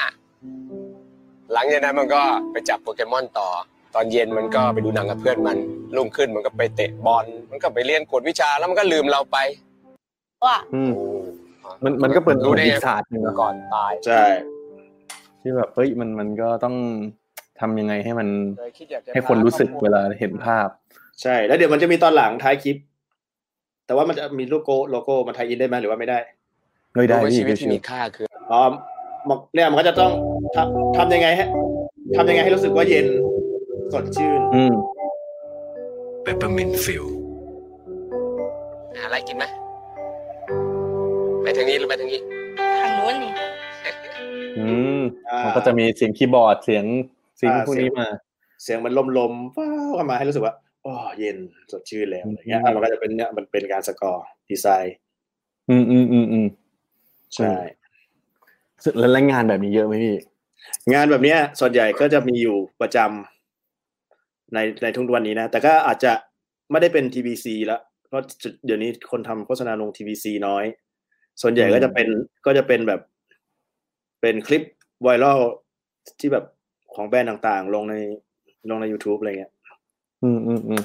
[1.53, 2.21] หลังจากนั้นมันก็
[2.51, 3.49] ไปจับโปเกมอนต่อ
[3.95, 5.57] ตอนเย็นมันก็ไปดูหนังกับเพื่อนมัน
[5.95, 9.37] รุ่งขึ้นมันก็ไปเตะบอลมันก็ไปเรียนกวดวิชาแล้วมันก็ลืมเราไป
[10.45, 10.93] ว่าอืม
[11.83, 14.23] มันมันก็เป็นรู้ได้อีไงกศาสตร์หนึ่งเนอะก่อนตายใช่
[15.41, 16.75] ที่แบบเฮ้ยมันมันก็ต้อง
[17.59, 18.27] ทำยังไงให้มัน
[18.59, 20.67] เลยคิดอยากจะให้คนรู้สึกเวลาเห็นภาพ
[21.21, 22.77] ใช่ แล้วเดี๋ยวมันจะมีตอนหลังท้ายคลิป
[23.85, 26.19] แต่ว่ามันจะมีโลโก้โลโก้มัน tie-in ได้ไหมหรือว่าไม่ได้
[26.93, 28.61] เฮ้ยได้รู้ว่าพี่ชีวิตพี่ที่มีค่าคืออ๋อ
[29.29, 30.11] มันเนี่ยมันก็จะต้อง
[30.55, 31.45] ทำทำยังไงให้
[32.17, 33.05] ทำยังไงให้รู้สึกว่าเย็น
[33.93, 34.73] สดชื่น อืม
[36.25, 37.07] Peppermint Field.
[38.97, 39.43] หาอะไรกินไหม
[41.43, 42.19] ไปทางนี้หรือไปทางนี้
[42.81, 43.31] ทางนู้นนี่
[44.57, 44.67] อื
[44.99, 46.85] มอ่า มันก็จะมีเสียงคีย์บอร์ดเสียง
[47.39, 48.07] ซิงค์อ่าพวกนี้เสียงมา
[48.63, 50.53] เสียงมันลมลมๆว้าวเข้ามาให้รู้สึกว่า
[50.85, 51.37] อ๋อเย็น
[51.71, 54.95] สดชื่นแล้วอะไรเงี้ยอืม อะมันก็จะเป็นเนี่ยมันเป็นการสกอร์ดีไซน์
[55.69, 56.47] อืมอืมอืมอืม
[57.35, 57.53] ใช่
[58.99, 60.15] แล้วแล้วงานแบบนี้เยอะไหมพี่
[60.93, 63.34] งานแบบเนี้ยส่วนใหญ่ก็จะมีอยู่ประจำ
[64.55, 66.11] ในในทุกวันนี้นะ แต่ก็อาจจะ
[66.71, 68.23] ไม่ได้เป็น TBC แล้วเพราะ
[68.65, 70.65] เดี๋ยวนี้คนทำโฆษณาลง TBC น้อย
[71.41, 72.07] ส่วนใหญ่ก็จะเป็น
[72.45, 73.01] ก็จะเป็นแบบ
[74.21, 74.63] เป็นคลิป
[75.03, 75.39] ไวรัล
[76.19, 76.45] ที่แบบ
[76.93, 77.95] ของแบรนด์ต่างๆ ลงใน
[78.69, 79.53] ลงใน YouTube อะไรเงี้ย
[80.23, 80.81] อืมอืมอืม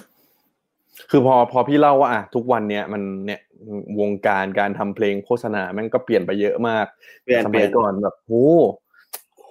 [1.10, 3.40] คือพอพอพี่เล่าว่าอะทุกวันเนี้ยมันเนี่ย
[4.00, 6.86] วงการการทำเพลงโฆษณาแม่งก็เปลี่ยนไปเยอะมาก
[7.24, 8.48] เปลี่ยนสเปลี่มัยยนก่อนแบบโอ้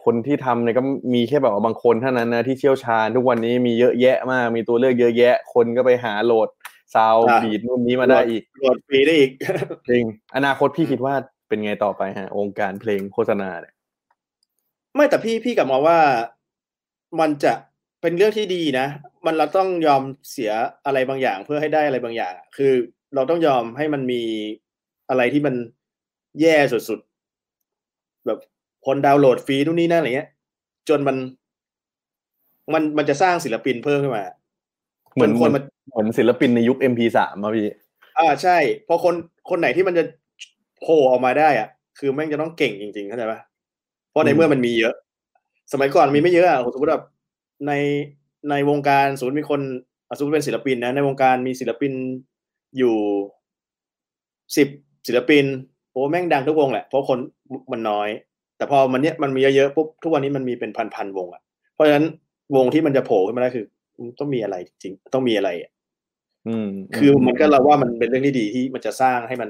[0.03, 0.83] คนที่ทำเนี่ยก็
[1.13, 6.49] มีแค่แบบว่าบางคนเท่านั้นนะที่เชี่ยวชาญทุกวันนี้มีเยอะแยะมาก มีตัวเลือกเยอะแยะ คนก็ไปหาโหลด
[6.95, 9.31] sound อะ beat นู่นนี้มาได้อีกโหลดฟรีได้อีก
[9.89, 10.03] จริง
[10.35, 11.13] อนาคตพี่คิดว่า
[11.47, 13.73] เป็นไงต่อไปฮะวงการเพลงโฆษณาเนี่ย
[14.95, 15.97] ไม่แต่พี่พี่กลับมาว่า
[17.19, 17.53] มันจะ
[18.01, 18.87] เป็นเรื่องที่ดีนะ
[19.25, 20.51] มันเราต้องยอมเสีย
[20.85, 22.73] อะไรบางอย่างเพื่อให้ได้อะไรบางอย่าง คือ
[23.15, 24.23] เราต้องยอมให้มันมี
[25.09, 25.55] อะไรที่มัน
[26.41, 28.39] แย่สุดๆแบบ
[28.86, 30.30] คนดาวน์โหลดฟรีนู่นนี่นั่นอะไรเงี้ย
[30.89, 31.17] จนมัน
[32.73, 34.23] มันมันจะสร้างศิลปินเพิ่มขึ้นมา
[35.15, 37.67] เหมือนจคนมันเหมือนศิลปินในยุค MP3 มาพี่
[38.17, 39.15] อ่าใช่เพราะคน
[39.49, 40.03] คนไหนที่มันจะ
[40.82, 41.67] โผล่ออกมาได้อะ
[41.99, 43.39] คือแม่งจะต้องเก่งจริงๆเข้าใจปะ
[44.11, 44.93] เพราะในอืมเมื่อมันมีเยอะ
[45.73, 47.05] สมัยก่อนมีไม่เยอะอะสมมติแบบ
[47.67, 47.73] ใน
[48.49, 49.61] ในวงการสมมติมีคน
[50.07, 51.93] อะสมมติเป็นศิลปินนะ ในวงการมีศิลปิน
[52.77, 52.95] อยู่
[54.57, 54.67] สิบ
[55.07, 55.45] ศิลปิน
[55.91, 57.17] โอ้แม่งดังทุกวงแหละเพราะคน
[57.71, 58.09] มันน้อย
[58.60, 61.41] แต่พอมันเนี้ยมันมีเยอะๆปุ๊บทุกวันนี้มันมีเป็นพันๆวงอะ
[61.74, 62.05] เพราะฉะนั้น
[62.55, 63.66] วงที่มันจะโผล่ขึ้นมาได้คือ
[63.97, 65.72] มันต้องมีอะไรจริงๆต้องมีอะไรอะ
[66.47, 69.49] อืมคือมันก็เราว่ามันเป็นเรื่องที่ดีที่มันจะสร้างให้มัน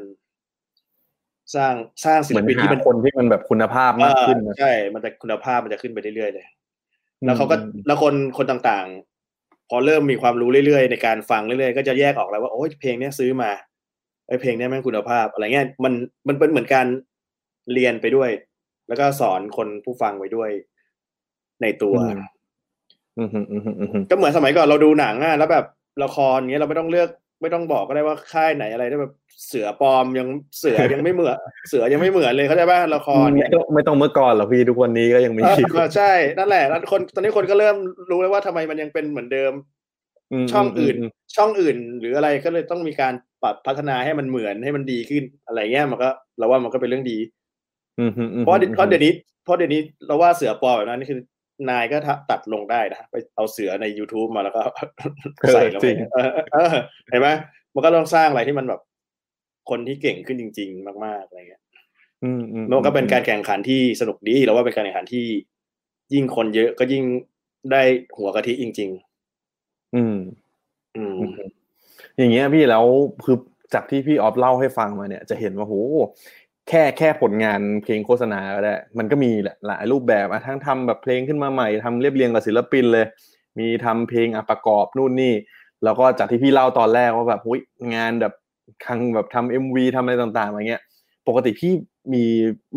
[1.55, 1.73] สร้าง
[2.05, 6.47] สร้างศิเหลมือนปินหาที่มันคนที่มันแบบคุณภาพมากขึ้นเอนะอใช่ มันจะคุณภาพมันจะขึ้นไปเรื่อยๆเลย
[7.25, 13.51] แล้วเขาก็อืมแล้วคนคนต่างๆ พอเริ่มมีความรู้เรื่อยๆ ในการฟังเรื่อยๆ ก็จะแยกออกแล้วว่าโอ้ยเพลงเนี้ยซื้อมา
[14.27, 15.93] ไอ้ยเพลงเนี้ยแม่งคุณภาพ อะไรเงี้ยมัน
[16.27, 16.87] มันเป็นเหมือนการ
[17.73, 18.29] เรียนไปด้วย
[18.89, 20.49] แล้วก็สอนคนผู้ฟังไว้ด้วย
[21.61, 21.95] ในตัว
[23.17, 25.65] อืมอืมอืมอืมอืมก็เหมือนสมัยก่อนเราดูหนังอะแล้วแบบ
[26.03, 27.09] ละครเงี้ยเราไม่ต้องเลือก
[27.41, 29.13] ไม่ต้องบอกก็ได้ว่าค่ายไหนอะไรได้แบบ
[29.47, 30.27] เสือปลอมยัง
[30.59, 31.37] เสือยังไม่เหมือน
[31.69, 37.75] เสือยังไม่เหมือนเลยเข้าใจป่ะละครไม่เนี่ยต้องไม่ต้องเมื่อก่อนหรอกพี่ทุกวันนี้ก็ยังมีเออเออใช่นั่นแหละแล้วคนตอนนี้คนก็เริ่ม
[38.11, 39.53] รู้แล้วว่าทำไมมันยังเป็นเหมือนเดิม
[40.43, 43.13] มช่องอื่นมช่องอื่น หรืออะไรก็เลยต้องมีการ
[43.43, 47.38] ปรับพัฒนาให้มันเหมือนให้มันดีขึ้นอะไรเงี้ยมันก็เราว่ามันก็เป็นเรื่องดีอืมอืมอืม
[48.43, 51.21] เพราะเพราะเดี๋ยวนี้เพราะเดี๋ยวนี้เราว่าเสือปลอมแบบนั้นนี่คือ
[51.69, 51.97] นายก็
[52.31, 54.61] ตัดลงได้นะไปเอาเสือใน youtube มาแล้วก็
[55.53, 56.75] ใส่ลงจไปริงเออเออ
[57.09, 57.29] เห็นไหม
[57.73, 58.81] มันก็ต้องสร้างอะไรที่มันแบบ
[59.69, 61.63] คนที่เก่งขึ้นจริง ๆ มาก ๆอะไรเงี้ย
[62.23, 65.25] อืมอืมมันก็เป็นการแข่งขันที่สนุกดีเราว่าเป็นการแข่งขันที่
[66.13, 67.03] ยิ่งคนเยอะก็ยิ่ง
[67.71, 67.81] ได้
[68.17, 68.89] หัวกะทิจริง
[69.95, 71.15] อืมๆอืม
[72.17, 72.85] อย่างเงี้ยพี่แล้ว
[73.25, 73.37] คือ
[73.73, 75.75] จากที่พี่ออฟเล่าให้ฟังมาเนี่ย จะเห็นว่าโห
[76.69, 83.05] แค่แค่ผลงานเพลงโฆษณาก็ได้ มันก็มีแหละหลายรูปแบบอะทั้งทำแบบเพลงขึ้นมาใหม่ทำเรียบเรียงกับศิลปินเลย
[83.59, 85.33] มีทำเพลงอะประกอบนู่นนี่
[85.83, 87.59] แล้วก็จากที่พี่เล่าตอนแรกว่าแบบหุ้ย
[87.95, 88.33] งานแบบ
[88.85, 90.81] ครั้งแบบทำเอ็มวีทำอะไรต่างๆอะไรเงี้ย
[91.27, 91.71] ปกติพี่
[92.13, 92.23] มี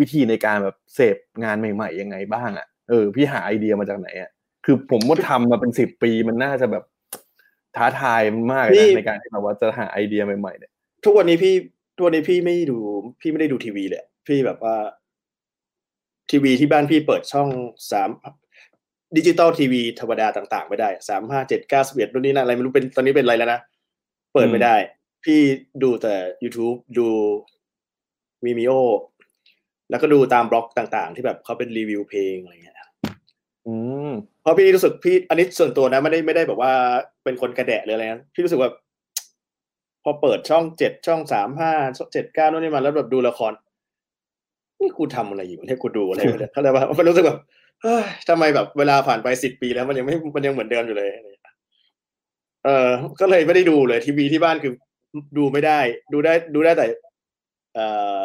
[0.01, 4.31] วิธีในการแบบเสพงานใหม่ๆยังไงบ้างอะเออพี่หาไอเดียมาจากไหนอะ
[4.65, 6.85] คือผมว่าทำมาเป็นสิบปีมันน่าจะแบบ
[7.77, 8.23] ท้าทาย
[8.53, 10.71] มากเลยพี่นะในการที่แบบว่าจะหาไอเดียใหม่ๆเนี่ย
[11.05, 11.55] ทุกวันนี้พี่
[11.95, 12.79] ทุกวันนี้พี่ไม่ดู
[13.21, 14.77] พี่ไม่ได้ดูทีวีเลย พี่แบบว่า
[16.31, 17.49] ทีวีที่บ้านพี่เปิดช่อง
[17.91, 18.11] สาม
[19.17, 23.61] ดิจิตอลทีวีธรรมดาต่าง ๆ ไม่ได้สามห้าเจ็ดเก้าสิบเอ็ดนู่นนี่นั่นอะไรไม่รู้เป็นตอนนี้เป็นอะไรแล้วนะ
[24.33, 24.75] เปิดไม่ได้
[25.25, 25.41] พี่
[25.83, 27.09] ดูแต่ YouTube ดู
[28.45, 28.73] มีมิโอ
[29.91, 32.77] แล้วก็ดูตามบล็อกต่าง ๆ ที่แบบเขาเป็นรีวิวเพลงอะไรเงี้ย
[33.67, 33.75] อื
[34.09, 36.73] มเพราะพี่รู้สึกพี่อันนี้ส่วนตัวนะไม่ได้ไม่ได้แบบว่า
[37.25, 38.71] เป็นคนกระแดะหรืออะไรนะพี่รู้สึกว่า
[40.03, 41.73] พอเปิดช่องเจ็ดช่องสามห้า
[42.13, 43.53] เจ็ดเก้านู่นนี่มาแล้วแบบดูละคร
[44.81, 47.39] นี่กูทำอะไรอยู่เนี่ยกูดูอะไรอยู่เนี่ยเขาเลยว่ามันรู้สึกแบบ
[47.83, 51.55] เฮ้ยทำไมแบบเวลาผ่านไปสิบปีแล้วมันยังไม่มันยังเหมือนเดิมอยู่เลยอะไรอย่างเงี้ย
[52.65, 52.91] เออ
[53.21, 54.73] ก็เลยไม่ได้ดูเลย ทีวีที่บ้านคือ
[55.39, 55.79] ดูไม่ได้
[56.13, 56.87] ดูได้ดูได้แต่
[57.75, 57.87] เอ่
[58.21, 58.23] อ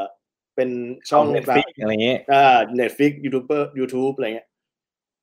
[0.55, 0.69] เป็น
[1.09, 4.47] ช่อง Netflix อะไรเงี้ยอ่า Netflix ยูทูบเบอร์ยูทูบอะไรเงี้ย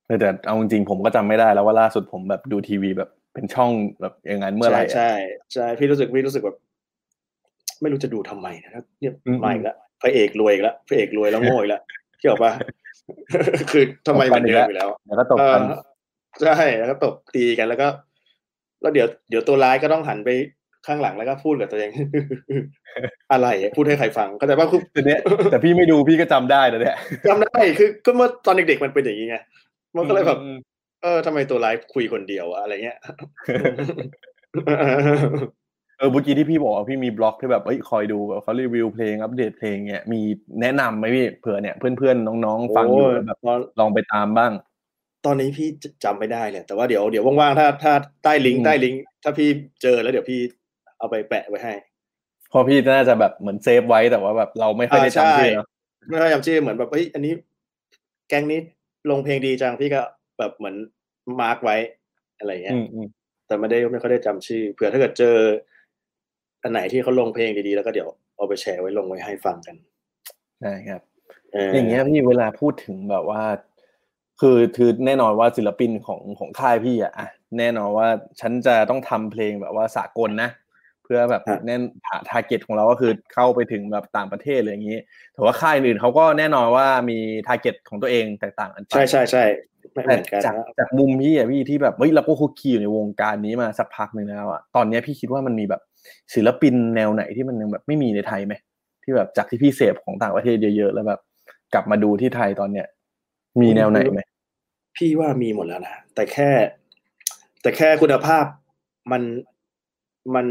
[0.06, 3.70] เออแต่เอาจริงๆผมก็จำไม่ได้แล้วว่าล่าสุดผมแบบดูทีวีแบบ เป็นช่อง
[4.00, 5.12] แบบอย่างนั้นเมื่อไหร่อะใช่
[5.54, 6.56] ใช่พี่รู้สึกพี่รู้สึกแบบ
[7.82, 11.82] ไม่รู้จะดูทำไมนะเนี่ยอืมมาอีกแล้วพระเอกรวยอีกแล้วพระเอกรวยแล้วโง่อีกแล้ว
[12.20, 12.52] ที่บอกว่า
[13.70, 15.80] คือทำไมเหมือนเดิมอยู่แล้วแล้วก็ตกกันเออ
[16.42, 17.88] ใช่แล้วก็ตบตีกันแล้วก็
[18.82, 20.30] แล้วเดี๋ยวเดี๋ยวตัวร้ายก็ต้องหันไป
[20.86, 21.90] ข้างหลังแล้วก็พูดกับตัวเอง
[23.32, 25.20] อะไรอะพูดให้ใครฟังก็แต่ว่าคือแต่เนี้ย
[25.50, 26.96] แต่พี่ไม่ดูพี่ก็จำได้นะเนี่ย
[27.28, 29.36] จำได้คือ ก็เมื่อตอนเด็กๆมันเป็นอย่างนี้ไง
[29.96, 30.56] มันก็เลยแบบอืม
[31.04, 32.98] เออทำไมตัวร้ายคุยคนเดียวอะอะไรเงี้ย
[35.98, 40.20] เออเมื่อกี้ที่พี่บอกว่าพี่มีบล็อกที่แบบเอ้ยคอยดูแบบเขารีวิวเพลงอัปเดตเพลงเนี่ยมี
[40.60, 44.52] แนะนำไหมพี่เผื่อเนี่ยเพื่อนๆน้องๆฟังอยู่แล้วแบบโอ้ยลองไปตามบ้าง
[45.24, 45.68] ตอนนี้พี่
[46.04, 47.92] จำไม่ได้เลยแต่ว่าเดี๋ยวเดี๋ยวว่างๆถ้าถ้า
[48.24, 49.48] ใต้ลิงอืมใต้ลิงก์ถ้าพี่
[49.82, 50.40] เจอแล้วเดี๋ยวพี่
[50.98, 51.74] เอาไปแปะไว้ให้
[52.50, 55.66] เพราะพี่น่าจะแบบเหมือนเซฟไว้แต่ว่าแบบเราไม่ค่อยได้อ่าใช่จำชื่อเนอะ
[56.08, 57.32] ไม่ค่อยจำชื่อเหมือนแบบเฮ้ยอันนี้
[58.28, 58.60] แก๊งนี้
[59.10, 60.02] ลงเพลงดีจังพี่ก็
[60.38, 60.76] แบบเหมือน
[61.40, 61.76] mark ไว้
[62.38, 63.08] อะไรเงี้ยอืมอืม
[63.46, 65.36] แต่ไม่ได้ไม่ค่อยได้จำชื่อ เผื่อถ้าเกิดเจอ
[66.62, 69.76] อันไหนที่เขาลงเพลงดีๆแล้วก็เดี๋ยวเอาไปแชร์ไว้ลงไว้ให้ฟังกัน
[70.60, 71.00] ใช่ครับ
[71.52, 73.42] เออออย่างเงี้ยพี่เวลาพูดถึงแบบว่า
[74.40, 77.28] คือคือแน่นอนว่าศิลปินของของค่ายพี่อะอะ
[77.58, 78.08] แน่นอนว่า
[78.40, 80.50] ฉันจะต้องทำเพลงแบบว่าสากลนะ
[81.04, 81.82] เพื่อแบบแน่น
[82.28, 84.98] target ของเราก็คือเข้าไปถึงแบบต่างประเทศอะไรอย่างนี้
[85.34, 89.44] แต่ว่าค่ายอื่นเขาก็แน่นอนว่ามี target ของตัวเองแตกต่างกันไปใช่ใช่ใช่
[89.92, 95.80] ไม่เหแต่มือนกันแต่จากนะจากมุมพี่อะพี่ที่แบบเฮ้ยเราก็คลุกคลีอยู่ในวงการนี้มาสักพักหนึ่งแล้วอะตอนเนี้ยพี่คิดว่ามันมีแบบ
[96.34, 98.54] ศิลปินแนวไหนที่มันยังแบบไม่มีในไทยไหม
[99.02, 101.20] ที่แบบจากที่พี่เสพของต่างประเทศเยอะๆแล้วแบบ
[101.74, 102.86] กลับมาดูที่ไทยตอนเนี้ย
[103.60, 104.20] มีแนวไหนไหม
[104.96, 106.50] พี่ว่ามีหมดแล้วนะแต่แค่
[107.62, 108.44] แต่แค่คุณภาพ
[109.12, 109.22] มัน
[110.34, 110.46] มัน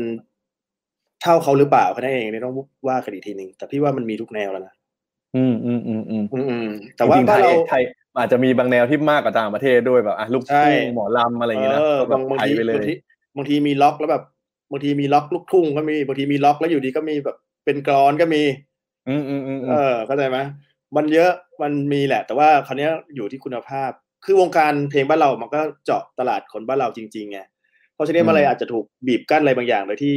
[1.23, 2.55] เท่าเขาหรือเปล่าแค่นั้นเองนี่ต้อง
[2.89, 4.73] ว่ากันอีกทีหนึ่งแต่พี่ว่ามันมีทุกแนวแล้วนะ
[5.35, 7.83] อืมอืมอืมอืมอืมๆแต่ว่าจริงๆบ้านเราไทยไทย
[8.17, 12.93] อาจจะมีบางแนวที่มากกว่าต่างประเทศด้วยแบบอะลูกใช่ทุ่งหมอลำอะไรอย่างเงี้ยนะเออก็แบบบางบางไทยทีไปเลบางยที
[13.37, 14.23] บางทีมีล็อกแล้วแบบ
[14.71, 18.43] บางทีมีล็อกลูกทุ่งก็มีบางทีมีล็อกแล้วอยู่ดีก็มีแบบเป็นกรอนก็มี
[19.09, 20.37] อืมอืมอืมอืเอมอเข้าใจไหม
[20.95, 23.91] มันเยอะมันมีแหละ แต่ว่าคราวเนี้ยอยู่ที่คุณภาพ
[24.25, 27.39] คือวงการเพลงบ้านเรามันก็เจาะตลาดคนบ้านเราจริงๆไง
[27.93, 30.15] เพราะฉะนั้นมันเลยอาจจะถูกบีบกั้นอะไรบางอย่างโดยที่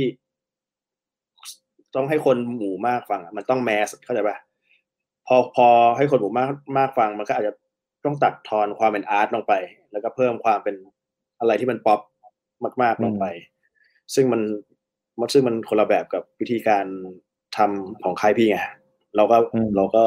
[1.96, 4.36] ต้องให้คนหมู่มากฟังอะมันต้องแมสเข้าใจปะ
[5.26, 7.52] พอพอให้คนหมู่มากมากฟังมันก็อาจจะ
[8.04, 9.54] ต้องตัดทอนความเป็นอาร์ตลงไป
[9.92, 10.76] แล้วก็เพิ่มความเป็น
[11.40, 12.00] อะไรที่มันป๊อป
[12.82, 13.24] มาก ๆลงไป
[14.14, 14.40] ซึ่งมัน
[15.20, 16.84] มันซึ่งมันคนละแบบกับวิธีการ
[17.56, 18.58] ทำของค่ายพี่ไง
[19.16, 19.36] เราก็
[19.76, 20.04] เราก็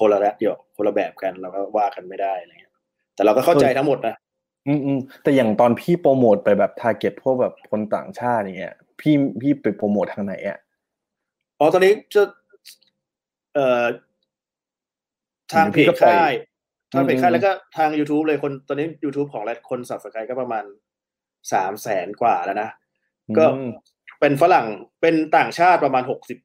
[0.00, 2.74] คนละแบบเดียวคนละแบบกันเราก็ว่ากันไม่ได้อะไรเงี้ย
[3.14, 4.14] แต่เราก็เข้าใจทั้งหมดนะ
[4.68, 10.58] อืมอืมแต่อย่างตอนพี่โปรโมทไปแบบ target พวกแบบคนต่างชาติอย่างเงี้ยพี่พี่ไปโปรโมททางไหนอะ
[11.60, 12.22] อ๋อตอนนี้จะ
[13.54, 13.84] เอ่อ
[15.52, 16.32] ทางเพพี่จก็ปล่อยค่าย
[16.92, 20.64] ทางเพจค่าอืยมแล้วก็ทาง youtube เลยคนตอนนี้ youtube ของแรดคนสับสกายก็ประมาณ
[21.52, 22.70] สามแสนกว่าแล้วนะ
[23.38, 23.70] ก็อืม
[24.20, 24.66] เป็นฝรั่ง
[25.00, 26.38] เป็นต่างชาติประมาณหกสิบ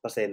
[0.00, 0.30] เปอร์เซ็น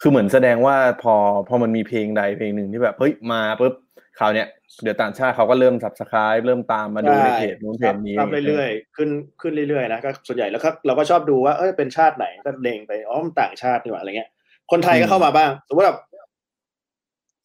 [0.00, 1.14] คือเหมือนแสดงว่าพอ
[1.48, 3.74] พอมันมีเพลงใดเพลงหนึ่งที่แบบเฮ้ยมาปุ๊บ
[4.18, 4.48] คราวเนี้ย
[4.82, 14.30] เดี๋ยวต่างชาติเขาก็เริ่มสับสคายเริ่มตามมาดูในเพจนู้นเพจนี้ทำเรื่อยๆขึ้นขึ้นเรื่อยๆนะก็ส่วนใหญ่แล้วก็เราก็ชอบดูว่าเอ้ยเป็นชาติไหนก็เล็งไปอ๋อมันต่างชาตินี่หว่าอะไรเงี้ย
[14.70, 16.00] คนไทยก็เข้ามาบ้าง สมมติแบบ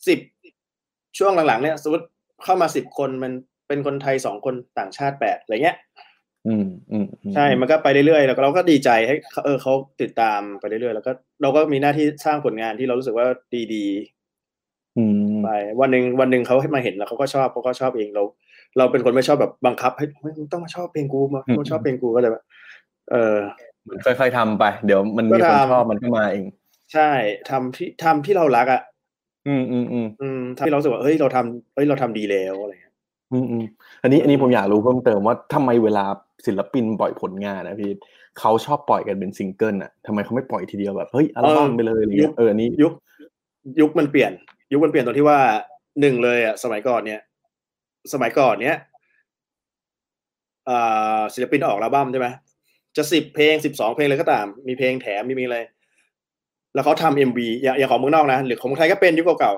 [0.07, 0.19] สิบ
[1.17, 2.05] ช่วงหลังๆเนี่ยสมมติ
[2.43, 3.31] เข้ามาสิบคนมัน
[3.67, 5.77] เป็นคนไทยสองคนต่างชาติแปดอะไรเงี้ย
[6.47, 11.11] อืมอืมอืมใช่มันก็ไปเรื่อยๆแล้วก็เราก็ดีใจให้เขาเออเขาติดตามไปเรื่อยๆแล้วก็
[11.41, 13.25] เราก็มีหน้าที่สร้างผลงานที่เรารู้สึกว่า
[13.73, 13.85] ดี
[14.97, 15.49] อืมๆไป
[15.81, 18.23] วันหนึ่งวันหนึ่งเขาให้มาเห็นแล้วเขาก็ชอบเขาก็ชอบเองเรา
[18.77, 22.43] เราเป็นคนไม่ชอบแบบบังคับให้เฮ้ยมึงต้องมาชอบเพลงกูมาต้องชอบเพลงกูก็เลยแบบ
[23.11, 23.37] เออ
[23.83, 26.45] เหมือนค่อยๆทำไป เดี๋ยวมันมีก็คนทำชอบมันก็มาเอง
[26.93, 27.09] ใช่
[27.49, 28.81] ทำที่ทำที่เรารักอะ
[29.47, 32.95] อืมอืมอืมอืมที่เรารู้สึกว่าเฮ้ยเราทำเฮ้ยเราทำดีแล้วอะไรเงี้ย
[33.33, 33.63] อืมอืม
[34.01, 36.05] อันนี้อันนี้ผมอยากรู้เพิ่มเติมว่าทำไมเวลา
[36.45, 37.91] ศิลปินปล่อยผลงานนะพี่
[38.39, 42.93] เขาชอบปล่อยกันเป็นซิงเกิลอะทำไมเขาไม่ปล่อยทีเดียวแบบเฮ้ยอัลบั้มไปเลยอะไรเงี้ยเอออันนี้ยุค
[43.81, 44.31] ยุคมันเปลี่ยน
[44.71, 45.39] ยุคมันเปลี่ยนตรงที่ว่า
[46.01, 47.21] หนึ่งเลยอะสมัยก่อนเนี่ย
[48.13, 48.77] สมัยก่อนเนี้ย
[50.69, 52.27] อ่าศิลปินออกอัลบั้มใช่ไหม
[52.97, 55.59] จะสิบเพลงสิบสองเพลงเลยก็ตาม มีเพลงแถมมีมีอะไร
[56.73, 59.53] แล้วเขาทำเอ็มวีอย่างอย่างของเมืองนอกนะหรือของเมืองไทยก็เป็นยุคเก่า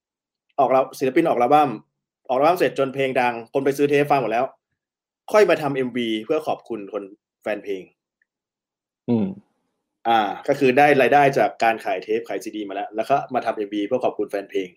[0.00, 1.70] ๆออกแล้วศิลปินออกอัลบั้ม
[2.28, 4.44] ออกอัลบั้มเสร็จจนเพลงดัง คนไปซื้อเทปฟังหมดแล้ว
[5.32, 7.02] ค่อยมาทำเอ็มวีเพื่อขอบคุณคน
[7.42, 7.82] แฟนเพลง
[9.08, 9.26] อืม
[10.08, 14.68] อ่า ก็คือได้รายได้จากการขายเทปขายซีดีมาแล้ว แล้วก็มาทำเอ็มวีเพื่อขอบคุณแฟนเพลง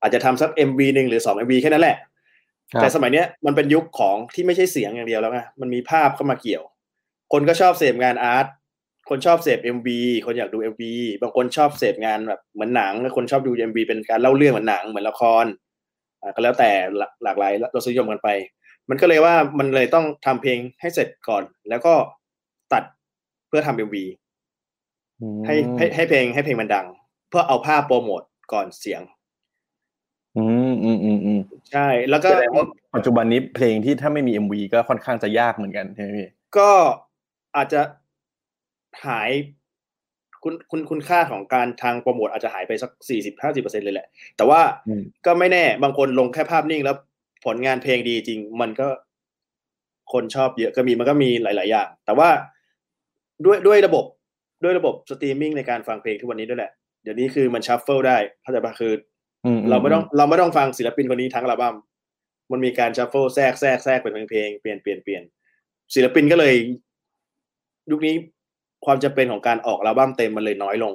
[0.00, 1.96] อาจจะทำสักเอ็มวีหนึ่งหรือสองเอ็มวีแค่นั้นแหละ
[2.72, 6.62] ครับแต่สมัยเนี้ยมันเป็นยุคของที่ไม่ใช่เสียงอย่างเดียวแล้วไงมันมีภาพเข้ามาเกี่ยว
[7.32, 8.46] คนก็ชอบเสพงานอาร์ต
[9.10, 15.44] คนชอบเสพเอ็มวีคนอยากดูเอ็มวีบางคนชอบเสพงานแบบเหมือนหนังคนชอบดูเอ็มวีเป็นการเล่าเรื่องเหมือนหนังเหมือนละคร
[16.22, 18.28] อ่าก็แล้วแต่หลากหลากหลายรสนิยมกันไป
[18.90, 21.94] มันก็เลยว่ามันเลยต้องทำเพลงให้เสร็จก่อน แล้วก็
[22.72, 22.82] ตัด
[23.48, 24.04] เพื่อทำเอ็มวี
[25.20, 26.86] อืมให้ให้ให้เพลงให้เพลงมันดัง
[27.28, 28.22] เพื่อเอาภาพโปรโมท
[28.52, 29.02] ก่อนเสียง
[30.36, 31.40] อืมอืมอืมอืม
[31.72, 36.70] ใช่ แล้วก็แสดงว่าปัจจุบันนี้เพลงที่ถ้าไม่มีเอ็มวีก็ค่อนข้างจะยากเหมือนกันใช่ไหมพี่ก็
[37.56, 37.80] อาจจะ
[39.06, 39.30] หาย
[40.42, 44.06] คุณคุณคุณค่าของการทางโปรโมทอาจจะหายไปสักสี่สิบห้าสิบเปอร์เซ็นเลยแหละ
[44.36, 46.96] แต่ว่าอืมก็ไม่แน่บางคนลงแค่ภาพนิ่งแล้ว
[47.44, 48.88] ผลงานเพลงดีจริง มันก็
[50.12, 52.28] คนชอบเยอะก็มีมันก็มีหลาย ๆ อย่าง แต่ว่า
[53.44, 54.04] ด้วยด้วยระบบ
[54.64, 56.72] ด้วยระบบสตรีมมิ่งในการฟังเพลงทุกวันนี้ด้วยแหละ
[57.02, 58.92] เดี๋ยวนี้คือมัน shuffle ได้เข้าใจปะคือ
[59.46, 61.74] อืมเราไม่ต้องเราไม่ต้องฟังศิลปินคนนี้ทั้งอัลบั้ม
[62.52, 65.22] มันมีการ shuffle แทรกแทรกแทรกเป็นเพลงๆเปลี่ยนเปลี่ยนเปลี่ยน
[65.94, 66.54] ศิลปินก็เลย
[67.90, 68.14] ยุคนี้
[68.86, 70.94] ความจำเป็นของการออกอัลบั้มเต็มมันเลยน้อยลง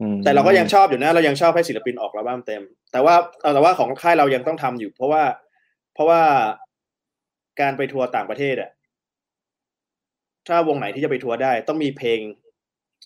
[0.00, 3.14] อืมแต่เราก็ยังชอบอยู่นะ เรายังชอบให้ศิลปินออกอัลบั้มเต็ม แต่ว่า
[3.54, 5.22] แต่ว่าของค่ายเรายังต้องทำอยู่ เพราะว่า
[5.94, 6.22] เพราะว่า
[7.60, 8.70] การไปทัวร์ต่างประเทศอะ
[10.48, 12.20] ถ้าวงไหนที่จะไปทัวร์ได้ ต้องมีเพลง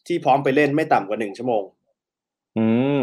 [0.06, 1.62] ที่พร้อมไปเล่นไม่ต่ำกว่าหนึ่งชั่วโมง
[2.58, 2.66] อื
[2.98, 3.00] ม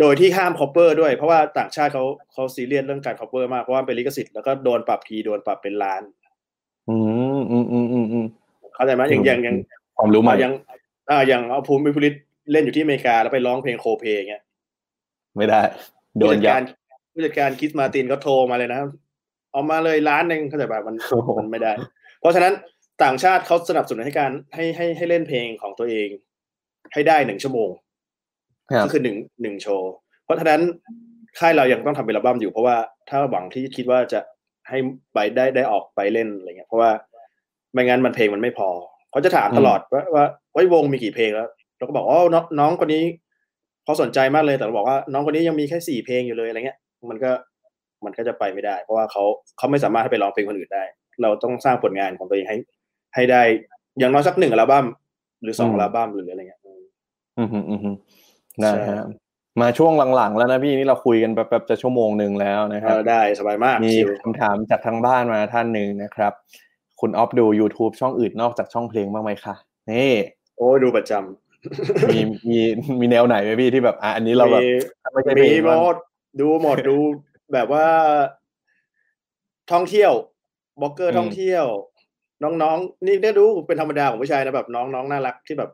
[0.00, 6.02] โดยที่ห้าม cover ด้วยเพราะว่าต่างชาติเขาเขาซีเรียสเรื่องการ cover มากเพราะว่าเป็นลิขสิทธิ์แล้วก็โดนปรับทีโดนปรับเป็นล้าน
[6.88, 6.96] อื
[7.38, 8.26] มอืมอืมอืมอืม
[8.74, 9.56] เข้าใจไหมอย่างอย่างอย่าง
[9.96, 10.52] ความรู้ใหม่อย่าง
[11.10, 12.14] อ่าอย่างเอาภูมิ วิภูริศ
[12.52, 14.42] เล่นอยู่ที่อเมริกาแล้วไปร้องเพลง cover อย่างเงี้ย
[15.36, 15.60] ไม่ได้
[16.16, 16.62] โดผู้นจัดยักาดร
[17.12, 18.80] ผู้จัดการคริสมาตินก็โทรมาเลยนะ
[19.52, 21.72] เอามาเลยล้านหนึ่งเข้าใจแบบมันโอ้โหมันไม่ได้
[22.20, 22.52] เพราะฉะนั้น
[23.02, 26.08] ต่างชาติเขาสนับสนุนให้การให้ให้ให้เล่นเพลงของตัวเอง
[26.92, 27.70] ให้ได้หนึ่งชั่วโมง
[28.70, 29.92] ครับก็คือหนึ่งหนึ่งโชว์
[30.24, 30.60] เพราะฉะนั้น
[31.38, 32.76] ค่ายเรายังต้องทำเป็นอัลบั้มอยู่เพราะว่า
[33.08, 34.20] ถ้าหวังที่คิดว่าจะ
[34.68, 34.78] ให้
[35.14, 36.90] ไปได้ได้ออกไปเล่นอะไรเงี้ย เพราะว่า
[37.72, 38.68] ไม่งั้นมันเพลงมันไม่พอ
[39.10, 40.24] เขาจะถามตลอดว่าว่า
[40.54, 41.48] ว่าวงมีกี่เพลงแล้ว
[41.78, 43.04] เราก็บอกอ๋อน้องน้องคนนี้
[43.84, 46.78] เขาสนใจมากเลยแต่เราบอกว่า น้องคนนี้ยังมีแค่สี่เพลงอยู่เลยอะไรเงี้ย
[47.10, 47.30] มันก็
[48.04, 49.22] มันก็จะไปไม่ได้ เพราะว่าเขา
[49.58, 50.84] เขาไม่สามารถให้ไปร้องเพลงคนอื่นได้
[51.22, 52.56] เราต้องสร้างผลงานของตัวเองให้
[53.14, 53.42] ให้ได้
[53.98, 54.86] อย่างน้อยสักหนึ่งอัลบั้ม
[55.42, 56.80] หรือสองอืมอัลบั้มหรืออะไรเงี้ยอืม
[57.38, 57.96] อืมอืมอืมอืม
[58.60, 59.06] ได้ใช่ฮะ
[59.60, 66.32] มาช่วงหลังๆแล้วนะพี่นี่เราคุยกันแบบๆจะชั่วโมงหนึ่งแล้วนะคเอรับอได้สบายมากมีชิลคำถามจากทางบ้านมาท่านหนึ่งนะครับ
[67.00, 69.54] คุณออฟดู YouTube ช่องอื่นนอกจากช่องเพลงบ้างไหมคะ
[69.90, 70.12] นี่
[70.56, 72.20] โอ้ยดูประจำมี
[72.50, 72.58] มี
[73.00, 74.68] มีแนวไหนไหมพี่ที่แบบอะอันนี้เราแบบมี
[75.02, 75.96] ถ้าไม่ใช่เพลมีงหมบ้างด
[76.40, 76.96] ดูหมดดู
[77.52, 77.86] แบบว่า
[79.72, 80.12] ท่องเที่ยว
[80.80, 81.64] บล็อกเกอร์ท่องเที่ยว
[82.44, 85.70] น้องๆ นี่ได้ดูเป็นธรรมดาของผู้ชายนะแบบน้องๆน่ารักที่แบบ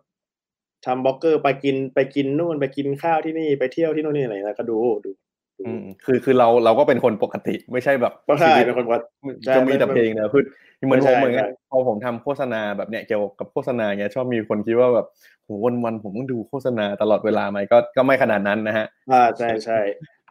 [0.87, 5.11] ทำบล็อกเกอร์ไปกินไปกินนู่นไปกินข้าวที่นี่ไปเที่ยวที่นู่นนี่อะไรแล้วก็ดูดู
[5.59, 9.01] ดูอืมคือคือเราเราก็เป็นคนปกติไม่ใช่แบบก็ใช่ชีวิตเป็นคนว่า
[9.45, 10.43] ใช่จะมีแต่ไม่เพลงนะคือ
[10.87, 15.07] เหมือนไม่ผใช่มเหมือนกันใช่พอผมทำโฆษณาแบบเนี้ยเกี่ยวกับโฆษณาเงี้ยชอบมีคนคิดว่าแบบ
[15.45, 19.79] โหวันวันๆผมต้องดูโฆษณาตลอดเวลาไหมก็ก็ไม่ขนาดนั้นนะฮะอ่าใช่ใช่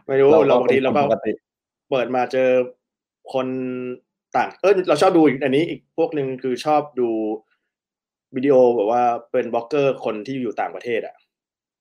[0.08, 1.32] ไม่รู้เราบางทีเราก็ปกติ
[1.92, 2.50] เปิดมาเจอ
[3.34, 3.48] คน
[4.36, 7.10] ต่าง เออเราชอบดูอีกอันนี้อีกพวกหนึ่งคือชอบดู
[8.36, 11.16] วิดีโอแบบว่าเป็นบล็อกเกอร์คนที่อยู่ต่างประเทศอะ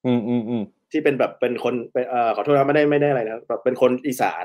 [0.07, 0.63] อืมอืมอืม
[0.93, 4.45] ที่เป็นแบบเป็นคนเป็นเอ่อขอโทษนะไม่ได้ไม่ได้อะไรนะแบบเป็นคนอีสาน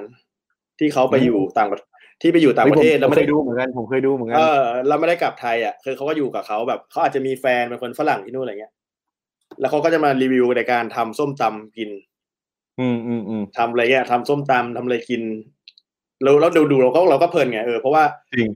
[0.80, 1.80] ที่เขาไปอืมอยู่ต่างประ
[2.22, 8.74] ที่ไปอยู่ต่างประเทศฮ้ยผมแล้วผมไม่เคได้ยดูเหมือนกันผมเคยดูเหมือนกัเอนอเราไม่ได้กลับไทยอะคือเขาก็อยู่กับเขาแบบเขาอาจจะมีแฟนเป็นคนฝรั่งที่นู่นอะไรเงี้ย
[9.60, 11.90] แล้วเขาก็จะมารีวิวในการทำส้มตำกิน
[12.80, 15.22] อืมอืมอืมทำอะไรเงี้ยทำส้มตำทำอะไรกิน
[16.24, 18.50] แล้วแล้วดูดูเราก็เราก็เพลินไงเออเพราะว่าจริง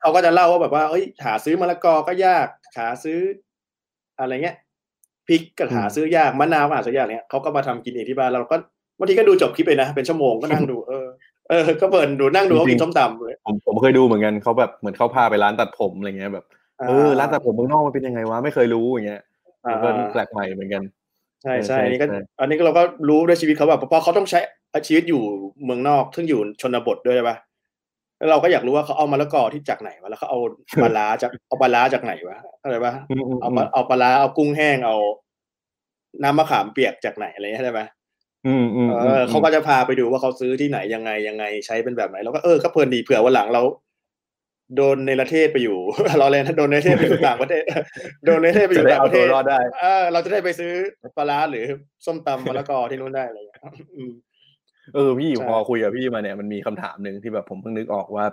[0.00, 2.46] เขาก็จะเล่าว่าแบบว่าเฮ้ยหาซื้อมะละกอก็ยาก
[2.78, 3.18] หาซื้อ
[4.20, 4.56] อะไรเงี้ย
[5.28, 8.56] พริกก็หาซื้อยากมะนาวก็หาซื้อยากเนี้ยเขาก็มาทำกินเองที่บ้านเราก็
[8.98, 11.06] บางทีก็ดูจบคลิปเลยนะเป็นชั่วโมงก็นั่งดูเออ
[11.48, 16.44] เออก็เพลินดูนั่งดูเขากินส้มตำเลยผมผมเคยดูเหมือนกันเขาแบบเหมือนเขาพาไปร้านตัดผมอะไรเงี้ยแบบ
[16.80, 19.22] เออร้านตัดผมเมืองนอกมันเป็นยังไงวะไม่เคยรู้อย่างเงี้ย
[19.64, 20.82] อ่ามันก็แปลกใหม่เหมือนกัน
[21.42, 24.40] ใช่ใช่ใช่อันนี้ก็ใช่อันนี้ก็เราก็รู้ด้วยชีวิตเขาแบบเพราะเขาต้องใช้
[24.86, 25.22] ชีวิตอยู่
[25.64, 27.36] เมืองนอกซึ่งอยู่ชนบทด้วยใช่ปะ
[28.18, 30.38] แล้วเราก็อยากรู้ว่าเขาเอามะละกอที่จากไหนวะแล้วเขาเอา
[30.82, 34.96] ปลาร้าจากเอาปลาร้าจากไหนวะเข้าใจปะอืมอืมเอาอืปลามเอาปลาร้าเอากุ้งแห้งเอา
[36.22, 37.86] น้ำมะขามเปียกจากไหนอะไรเงี้ยเข้าใจปะ
[38.46, 43.62] อืมอืมเออเขาก็จะพาไปดูว่าเขาซื้อที่ไหนยังไงยังไงใช้เป็นแบบไหนแล้วก็เออก็เพลินดีเผื่อวันหลังเรา
[44.76, 45.78] โดนในประเทศไปอยู่
[46.18, 47.62] เราเลยนะโดนในประเทศไปอยู่ต่างประเทศ
[48.24, 50.72] โดนในประเทศไปอจะยู่ได้ต่างเอาประเทตัวศรอดได้เออเราจะได้ไปซื้อ
[51.16, 51.64] ปลาร้าหรือ
[52.06, 53.60] ส้มตำมะละกอที่นู้นได้อะไรอย่างเงี้ย
[53.96, 54.12] อืม
[54.94, 58.26] เออพี่ใช่พอคุยกับพี่มาเนี่ยมันมีคำถามหนึ่งที่แบบผมเพิ่งนึกออกว่า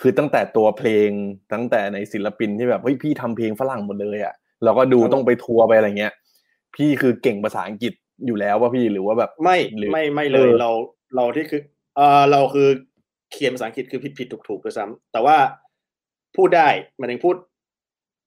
[0.00, 1.10] คือตั้งแต่ตัวเพลง
[1.52, 4.34] ตั้งแต่ในศิลปินที่แบบเฮ้ยพี่ทำเพลงฝรั่งหมดเลยอะ
[4.64, 6.12] เราก็ดูต้องไปทัวร์ไปอะไรเงี้ย
[6.76, 7.92] พี่คือเก่งภาษาอังกฤษ
[8.26, 10.70] อยู่แล้วว่าพี่หรือว่าแบบไม่หรือไม่ไม่เลยเออเรา
[11.16, 11.60] เราที่คือ
[11.96, 12.68] เออเราคือ
[13.32, 15.36] เขียนภาษาอังกฤษคือผิดผิดถูกถูกด้วยซ้ำแต่ว่า
[16.36, 16.68] พูดได้
[16.98, 17.36] หมันถึงพูด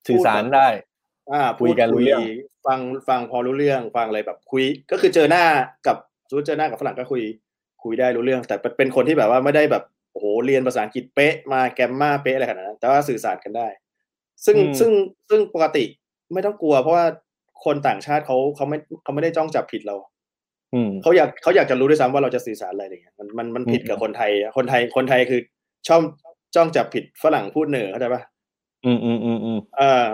[0.07, 0.67] สื่อสารได้
[1.31, 2.21] อ่าคุยกันรู้เรื่อง
[2.67, 5.43] ฟังฟังพอรู้เรื่องฟังอะไรแบบคุย ก็คือเจอหน้า
[5.87, 5.97] กับ
[6.29, 7.23] สมมุติเจอหน้ากับฝรั่งก็คุย
[7.83, 13.67] คุยได้รู้เรื่อง แต่เป็นคนที่แบบว่าไม่ได้แบบโอ้โหเรียนภาษาอังกฤษเป๊ะมาแกรมมาเป๊ะอะไรขนาดนั้นแต่ว่าสื่อสารกันได้
[14.45, 14.91] ซึ่งซึ่ง
[15.29, 15.83] ซึ่งปกติ
[16.33, 17.05] ไม่ต้องกลัว เพราะว่า
[17.65, 19.95] คนต่างชาติเขาเขาไม่เขาไม่ได้จ้องจับผิดเรา
[20.73, 25.41] อืมเขาอยากเขาอยากจะรู้ด้วยซ้ำว่าเราจะสื่อสารอะไรอย่างเงี้ยมันมันมันผิดกับคนไทยอะคนไทยคนไทยคือ
[25.87, 26.01] ชอบ
[26.55, 28.21] จ้องจับผิดฝรั่งพูดเหนือเข้าใจปะ
[28.85, 30.05] อืมอืมอืมอืมเออ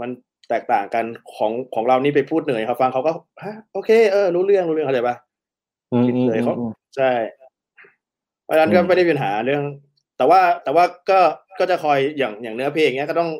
[0.00, 0.10] มัน
[0.48, 5.16] แตกต่างกันของของเรานี่ไปพูดเหนือเขาฟังเขาก็ฮะโอเคเออรู้เรื่องรู้เรื่องเข้าใจปะ
[5.92, 7.10] อืมผิดอืมเลยเขาอืมใช่
[8.44, 9.62] เพราะฉะนั้นก็อืมไม่ได้มีปัญหาเรื่อง
[10.18, 11.20] แต่ว่าแต่ว่าก็
[11.58, 13.30] ก็จะคอยอย่างอย่างเนื้อเพลงเนี้ยก็ต้อง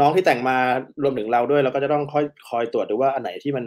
[0.00, 0.56] น้องที่แต่งมา
[1.02, 3.64] รวมถึงเราด้วยเราก็จะต้องคอยคอยตรวจดูว่าอันไหนที่มัน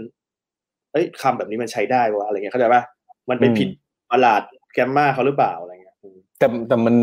[0.91, 2.81] เอ้ยคำแบบนี้มันใช้ได้วะอะไรเงี้ยเข้าใจปะ
[3.29, 3.69] มันไปผิด
[4.11, 4.41] ประหลาด
[4.73, 6.95] แกรมมาเขาหรือเปล่าอะไรเงี้ยอืมแต่แต่มัน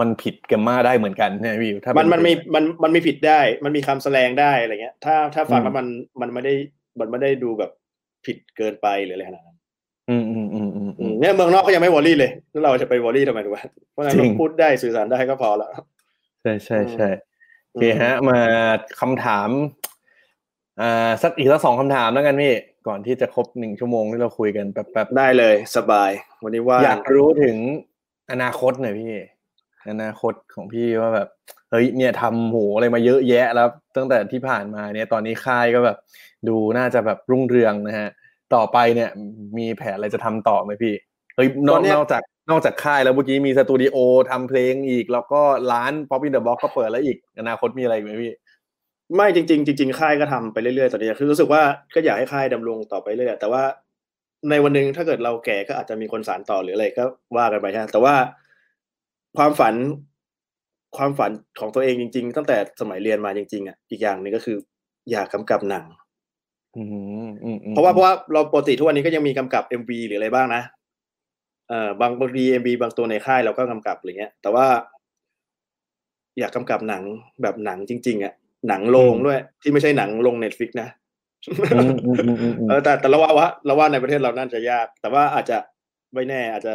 [0.00, 5.86] มันผิดแกมมาได้เหมือนกันใช่ไหมพี่ถ้ามัมันมันมีมันมันมีผิดได้ มันมีคำแสดงได้อะไรเงี้ย ถ้าถ้าฟังอืมแล้วมัน
[6.20, 6.54] มันไม่ได้
[7.00, 7.70] มันไม่ได้ดูแบบ
[8.26, 9.58] ผิดเกินไปหรืออะไรขนาดนั้น
[10.10, 13.58] อืมอืมอืมอืมอือืมมเนี่ยเมืองนอกก็ยังไม่วอรี่เลยแล้วเราจะไปวอรี่ทำไมถูกไหม
[13.92, 15.70] เพราะฉะนั้นจริงเราพูดได้สื่อสารได้ก็พอแล้ว
[16.42, 17.08] ใช่ใช่ใช่
[17.70, 18.40] โอเคฮะ มา
[19.00, 19.48] คำถาม
[20.80, 22.52] อ่าสักอีกสักสองคำถามแล้วกันพี่
[22.88, 26.10] ก่อนที่จะครบหนึ่งชั่วโมงที่เราคุยกันแป๊บๆได้เลย สบาย
[26.42, 27.56] วันนี้ว่างอยากรู้ถึง
[28.32, 29.12] อนาคตหน่อยพี่
[29.90, 31.28] อนาคตของพี่ว่าแบบ
[31.70, 35.96] เฮ้ยเนี่ยทำโหอะไรมาเยอะแยะแล้วตั้งแต่ที่ผ่านมาเนี่ยตอนนี้ค่ายก็แบบ
[36.48, 38.08] ดูน่าจะแบบรุ่งเรืองนะฮะ
[38.54, 39.10] ต่อไปเนี่ย
[39.58, 40.94] มีแผนอะไรจะทำต่อไหมพี่
[41.36, 43.96] เฮ้ยนอกนอกจากนอกจากค่ายแล้วเมื่อกี้มีสตูดิโอ
[44.30, 45.40] ทำเพลงอีก แล้วก็
[45.72, 48.32] ร้าน Pop in the Box ก็เปิดแล้วอีก อนาคตมีอะไรอีกไหมพี่
[49.16, 51.62] ไม่จริง ๆ จริง ๆ ค่ายก็ทำไปเรื่อยๆตอนนี้คือรู้สึกว่า
[51.94, 53.62] ก็อยากให้ค่ายดำรงต่อไปเรื่อยๆแต่ว่า
[54.50, 57.04] ในวันหนึ่งถ้าเกิดเราแก่ก็อาจจะมีคนสานต่อหรืออะไรก็
[57.36, 58.14] ว่ากันไปใช่ไหมแต่ว่า
[59.36, 59.74] ความฝัน
[60.96, 61.30] ความฝัน
[61.60, 64.56] ของตัวเองจริง ๆ ตั้งแต่สมัยเรียนมาจริง ๆอะอีกอย่างหนึ่งก็คือ
[65.10, 65.84] อยากกำกับหนัง
[66.76, 66.82] อื
[67.26, 70.62] มอืมอืมเพราะว่าเพราะว่าเราปกติทุกวันนี้ก็ยังมีกำกับ MV หรืออะไรบ้างนะ
[71.68, 74.66] เอ่อบางบางที MV บางตัวในค่ายเราก็กำกับอะไรเงี้ย แต่ว่า
[76.38, 77.02] อยากกำกับหนัง
[77.42, 78.32] แบบหนังจริง ๆอะ
[78.68, 80.88] หนังโรงด้วยที่ไม่ใช่หนังลง Netflix นะ
[81.74, 85.58] อืมอืมอืมอืมอืมเออแต่แต่เราว่าว่าเราว่าในประเทศเราน่าจะยาก แต่ว่าอาจจะ
[86.14, 86.72] ไม่แน่อาจจะ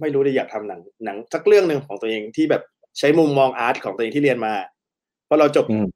[0.00, 2.62] ไม่รู้ได้อยากทำหนังหนังสักเรื่องหนึ่งของตัวเองที่แบบ
[2.98, 4.52] ใช้มุมมองอาร์ตของตัวเองที่เรียนมา
[5.26, 5.86] เพราะเราจบอืม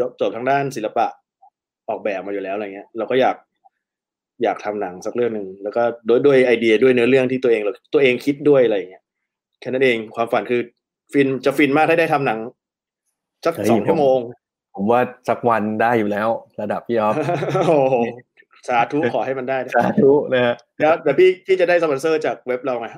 [0.00, 1.06] ยกจบทางด้านศิลปะ
[1.88, 3.36] ออกแบบมาอยู่แล้วอะไรเงี้ย เราก็อยาก
[4.42, 9.04] อยากทำหนังสักเรื่องหนึ่งแล้วก็โดยด้วยไอเดียด้วยเนื้อเรื่องที่ตัวเองเราตัวเองคิดด้วยอะไรเงี้ย
[9.60, 10.60] แค่นั้นเองความฝันคือ
[11.12, 12.38] ฟินจะฟินมากถ้าได้ทำหนัง
[13.44, 14.18] สักเฮ้ยสองผมชั่วโมง
[14.74, 16.28] ผมผมว่าสักวันได้อยู่แล้ว
[16.60, 17.14] ระดับพี่ออฟ
[17.54, 17.96] โอ้โห
[18.68, 22.88] สาธุขอให้มันได้นะสาธุนะฮะเดี๋ยวเดี๋ยวพี่พี่จะได้สปอนเซอร์จากเว็บเราไง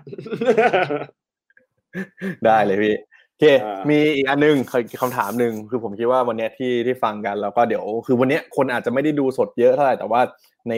[2.46, 2.94] ได้เลยพี่
[3.28, 4.56] โอเคอ่ามีมีอีกอันหนึง
[5.00, 10.20] คำถามหนึ่งคือผมคิดว่าวันเนี้ยที่ที่ฟังกันแล้วก็เดี๋ยวคือวันเนี้ยคนอาจจะไม่ได้ดูสดเยอะเท่าไหร่แต่ว่า
[10.68, 10.74] ใน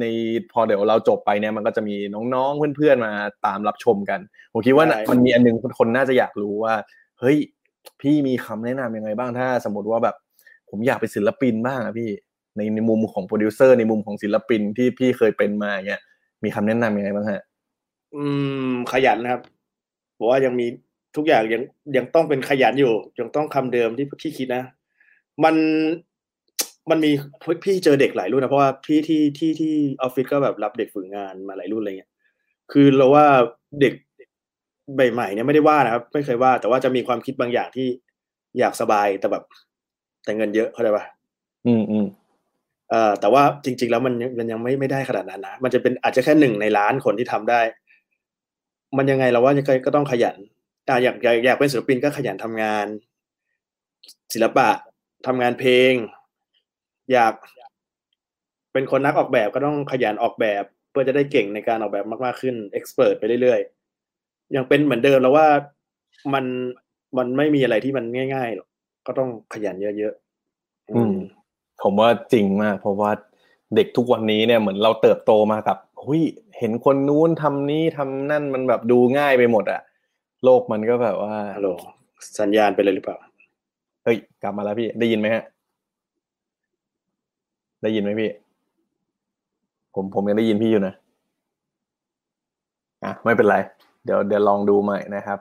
[0.00, 0.04] ใน
[0.52, 1.96] พอเดี๋ยวเราจบไปเนี่ยมันก็จะมี
[2.34, 3.12] น้องๆเพื่อนๆมา
[3.46, 4.20] ตามรับชมกัน
[4.52, 6.74] ผมคิดว่าใช่มันมีอันหนึงคนน่าจะอยากรู้ว่า
[7.20, 7.36] เฮ้ย
[8.00, 10.16] พี่มีคำแนะนำยังไงบ้างถ้า สมมติว่าแบบ
[10.70, 12.10] ผมอยากเป็นศิลปินบ้างอะพี่
[12.56, 16.02] ในในมุมของโปรดิวเซอร์ในมุมของศิลปินที่พี่เคยเป็นมาอย่างเงี้ย
[16.44, 17.42] มีคำแนะนำยังไงบ้างฮะ
[18.14, 18.24] อื
[18.70, 19.42] ม ขยันนะครับ
[20.18, 20.66] บอกว่ายังมี
[21.16, 21.62] ทุกอย่างยัง
[21.96, 24.64] ยังต้องเป็นขยันอยู่ยังต้องคำเดิมที่พี่คิดนะ
[25.44, 25.54] มัน
[26.90, 27.10] มันมี
[27.64, 32.10] พี่เจอเด็กหลายรุ่นนะเพราะว่าพี่ที่ที่ที่ออฟฟิศก็แบบรับเด็กฝึกงานมาหลายรุ่นอะไรเงี้ย
[32.72, 33.24] คือเราว่า
[33.80, 33.94] เด็ก
[34.94, 37.88] ใหม่ๆเนี่ยไม่ได้ว่านะครับ ไม่เคยว่า แต่ว่าจะมีความคิดบางอย่างที่
[38.58, 39.44] อยากสบายแต่แบบ
[40.24, 41.04] แต่เงินเยอะเข้าใจปะ
[41.66, 42.23] อืมอืมเอ่อ
[43.20, 47.60] แต่ว่าจริง ๆ แล้วมันยังมันยังไม่ไม่ได้ขนาดนั้นนะมันจะเป็นอาจจะแค่หนึ่งในล้านคนที่ทำได้
[48.96, 50.36] มันยังไงเราว่ายังไงก็ต้องขยัน
[50.88, 52.86] อ่าอยากอยากอยากเป็นศิลปินก็ขยันทำงาน
[54.32, 54.68] ศิลปะ
[55.26, 55.92] ทำงานเพลง
[57.12, 57.34] อยาก
[58.72, 65.46] เป็นคนนักออกแบบก็ต้องขยันออกแบบ เพื่อจะได้เก่งในการออกแบบมากๆขึ้นเอ็กซ์เพรสไปเรื่อยๆยังเป็นเหมือนเดิมแล้วว่า
[66.34, 66.44] มัน
[67.18, 68.68] มันไม่มีอะไรที่มันง่ายๆหรอก
[69.06, 71.14] ก็ต้องขยันเยอะๆอืม
[71.84, 73.10] ผมว่าจริงมาก เพราะว่า
[73.76, 76.22] เด็กทุกวันนี้เนี่ยเหมือนเราเติบโตมากับหุย
[76.58, 79.80] เห็นคนนู้นทำนี้ทำนั่นมันแบบดูง่ายไปหมดอะ
[80.44, 81.70] โลกมันก็แบบว่าฮัลโหล
[82.40, 83.16] สัญญาณไปเลยหรือเปล่า
[84.04, 85.44] เฮ้ยกลับมาแล้วพี่ได้ยินไหมฮะ
[87.82, 88.30] ได้ยินไหมพี่
[89.94, 90.94] ผมผมยังได้ยินพี่อยู่นะ
[93.04, 93.56] อะไม่เป็นไร
[94.04, 95.38] เดี๋ยวเดี๋ยวลองดูใหม่นะครับ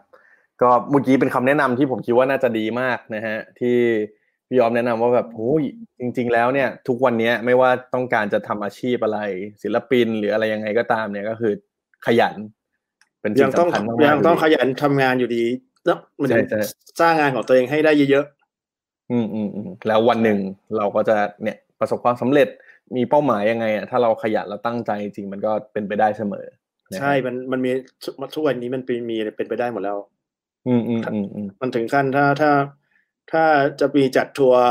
[0.61, 3.77] ก็เมื่อกี้เป็นคำแนะนำที่ผมคิดว่าน่าจะดีมากนะฮะที่
[4.47, 5.63] พี่ยอมแนะนำว่าแบบโอ้ย
[5.99, 9.19] จริง ๆ แล้วเนี่ย ทุกวันเนี้ยไม่ว่าต้องการจะทำอาชีพอะไร
[9.63, 11.53] ศิลปินหรืออะไรยังไงก็ตามเนี่ยก็คือ
[12.05, 12.35] ขยัน
[13.21, 15.43] เป็นสิ่ยังงต้องสำคัญมากๆยังต้องเลขยันทำงานอยู่ดี
[15.85, 16.69] แล้วมันถึงใช่ใช่
[16.99, 18.25] สร้างงานของตัวเองให้ได้เยอะ
[19.11, 20.39] อืมอืมอืมแล้ววันหนึ่ง
[20.77, 22.47] เราก็จะเนี่ยประสบความสำเร็จ
[22.95, 27.71] มีเป้าหมายยังไงอะถ้าเราขยันแล้วตั้งใจจริงๆมันก็เป็นไปได้เสมอๆนะใช่ มันมันมี
[28.03, 29.97] ทุกทุกวันนี้มันเป็นมีเป็นไปได้หมดแล้ว
[30.67, 32.51] อืมอืมอืมอืมมันถึงขั้นถ้าถ้า
[33.32, 33.43] ถ้า
[33.80, 34.63] จะมีจัดทัวร์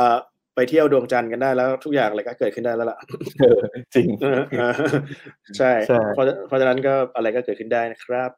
[0.54, 2.98] ไปเที่ยวดวงจันทร์กันได้แล้วทุกอย่างอะไรก็เกิดขึ้นได้แล้วล่ะ
[3.40, 3.60] เออ
[3.94, 4.74] จริงเออเออ
[5.56, 8.30] ใช่ใช่เพราะเพราะฉะนั้นก็อะไรก็เกิดขึ้นได้นะครับ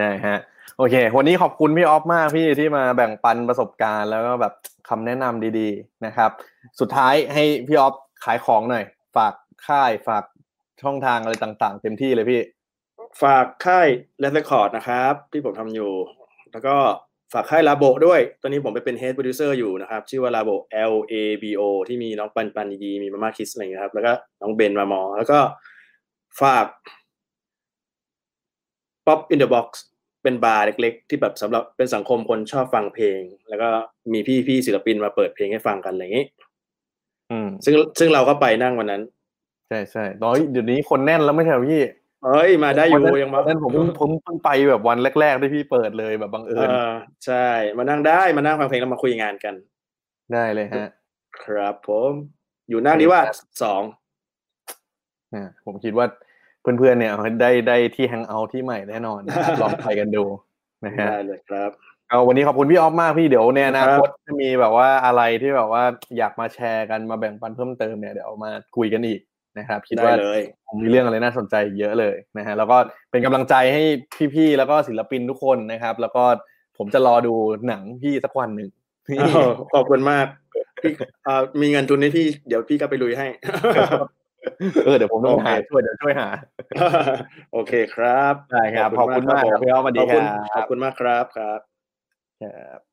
[0.00, 0.38] นะฮะ
[0.78, 4.52] โอเค วันนี้ขอบคุณพี่ออฟมากพี่ที่มาแบ่งปันประสบการณ์แล้วก็แบบ
[4.88, 6.30] คำแนะนำดีๆนะครับ
[6.80, 7.94] สุดท้ายให้พี่ออฟ
[8.24, 8.84] ขายของหน่อย
[9.16, 9.34] ฝาก
[9.66, 10.24] ค่ายฝาก
[10.82, 12.40] ช่องทางอะไรต่างๆ เต็มที่เลยพี่
[13.22, 13.88] ฝากค่าย
[14.18, 15.92] เลสคอร์ดนะครับ ที่ผมทำอยู่
[16.52, 16.76] แล้วก็
[17.32, 20.50] ฝากค่ายลาโบด้วย ตอนนี้ผมไปเป็น Head Producer อยู่นะครับ ชื่อว่าลาโบ
[20.92, 24.12] L A B O ที่มีน้องปันปันดีๆมีมาม่าคิสอะไรอย่างเงี้ยครับ แล้วก็
[24.42, 25.38] น้องเบนมามอ แล้วก็
[26.40, 26.66] ฝาก
[29.06, 29.68] Pop in the Box
[30.22, 33.68] เป็นบาร์เล็กๆ ที่แบบสำหรับเป็นสังคมคนชอบฟังเพลง แล้วก็
[34.12, 36.26] มีพี่ๆศิลปินมาเปิดเพลงให้ฟังกันอะไรอย่างงี้
[37.30, 39.02] อืมซึ่งซึ่งเราก็ไปนั่งวันนั้น
[39.68, 41.82] ใช่ใช่ตอนนี้เดี๋ยวนี้คนแน่นแล้วไม่ใช่เหรอพี่
[42.24, 46.74] เอ้ยมาได้อยู่วันนั้นยังมาวันนั้นผมเพิ่งผมเพิ่งไปแบบวันแรกๆที่พี่เปิดเลยแบบบังเอเอิญอ
[47.26, 47.46] ใช่
[47.78, 49.54] มานั่งได้มานั่งฟังเพลงแล้วมาคุยงานกัน
[50.32, 50.88] ได้เลยฮะ
[51.42, 52.12] ครับผม
[52.68, 53.20] อยู่หน้านี้ว่า
[53.62, 53.82] สอง
[55.34, 56.06] อ่าผมคิดว่า
[56.62, 57.12] เพื่อนๆเนี่ย
[57.42, 60.24] ได้ได้ที่แฮงเอาท์ที่ใหม่แน่นอนนะครับลองไปกันดู
[60.84, 61.70] นะฮะได้เลยครับ
[62.08, 65.82] เอาวันนี้ขอบคุณพี่ออฟมากพี่เดี๋ยวในอนาครับคตจะมีแบบว่าอะไรที่แบบว่า
[66.18, 69.20] อยากมาแชร์กันมาแบ่งปันเพิ่มเติมเนี่ยเดี๋ยวมาคุยกันอีก
[69.58, 72.76] นะครับ คิดได้ว่าเลยผมมีเรื่องอะไรน่าสนใจเยอะเลยนะฮะแล้วก็
[73.10, 73.82] เป็นกำลังใจให้
[74.34, 76.24] พี่ๆแล้วก็ศิลปินทุกคนนะครับ แล้วก็
[76.78, 77.34] ผมจะรอดู
[77.66, 78.70] หนังพี่สักวันหนึ่ง
[79.20, 80.26] อ้าวขอบคุณมาก
[80.82, 80.92] พี่
[81.24, 83.26] เอ่อมีเงินทุนให้พี่เดี๋ยวพี่ก็ไปลุยให้
[84.84, 86.28] เออเดี๋ยวผมต้องหาโอเคช่วยเดี๋ยวช่วยหา
[87.52, 91.60] โอเคครับได้ครับ ขอบคุณมากครับพี่อ้อมสวัสดีขอบคุณครับขอบคุณมากครับครับ
[92.42, 92.89] ครับ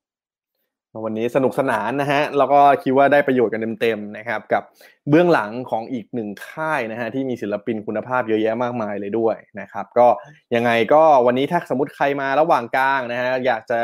[1.04, 4.64] วันนี้สนุกสนานนะฮะแล้วก็คิดว่าได้ประโยชน์กันเต็มๆนะครับ กับ
[5.10, 10.08] เบื้องหลังของอีกหนึ่งค่ายนะฮะที่มีศิลปินคุณภาพเยอะแยะมากมายเลยด้วยนะครับ ก็
[10.56, 13.80] ยังไงก็วันนี้ถ้าสมมติใครมาระหว่างกลางนะฮะอยากจะ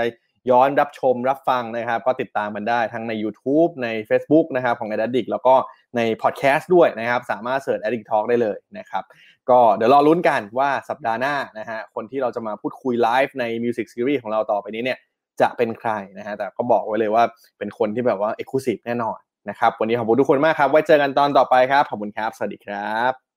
[0.51, 5.55] ย้อนรับชมรับฟังนะครับ ก็ติดตามมันได้ทั้งใน YouTube ใน Facebook นะครับของ Addict แล้วก็
[5.95, 9.03] ในพอดแคสต์ด้วยนะครับ สามารถเสิร์ช Addict Talk ได้เลยนะครับ
[9.49, 14.99] ก็เดี๋ยวรอลุ้นกันว่าสัปดาห์หน้านะฮะคนที่เราจะมาพูดคุยไลฟ์ใน Music Series ของเราต่อไปนี้เนี่ย
[15.41, 17.23] จะเป็นใครนะฮะแต่ก็บอกไว้เลยว่า
[17.57, 19.17] เป็นคนที่แบบว่าเอกลุศแน่นอน
[19.49, 23.32] นะครับวันนี้ขอบคุณทุกคนมากครับไว้เจอกันตอนต่อไปครับขอบคุณครับ สวัสดีครับ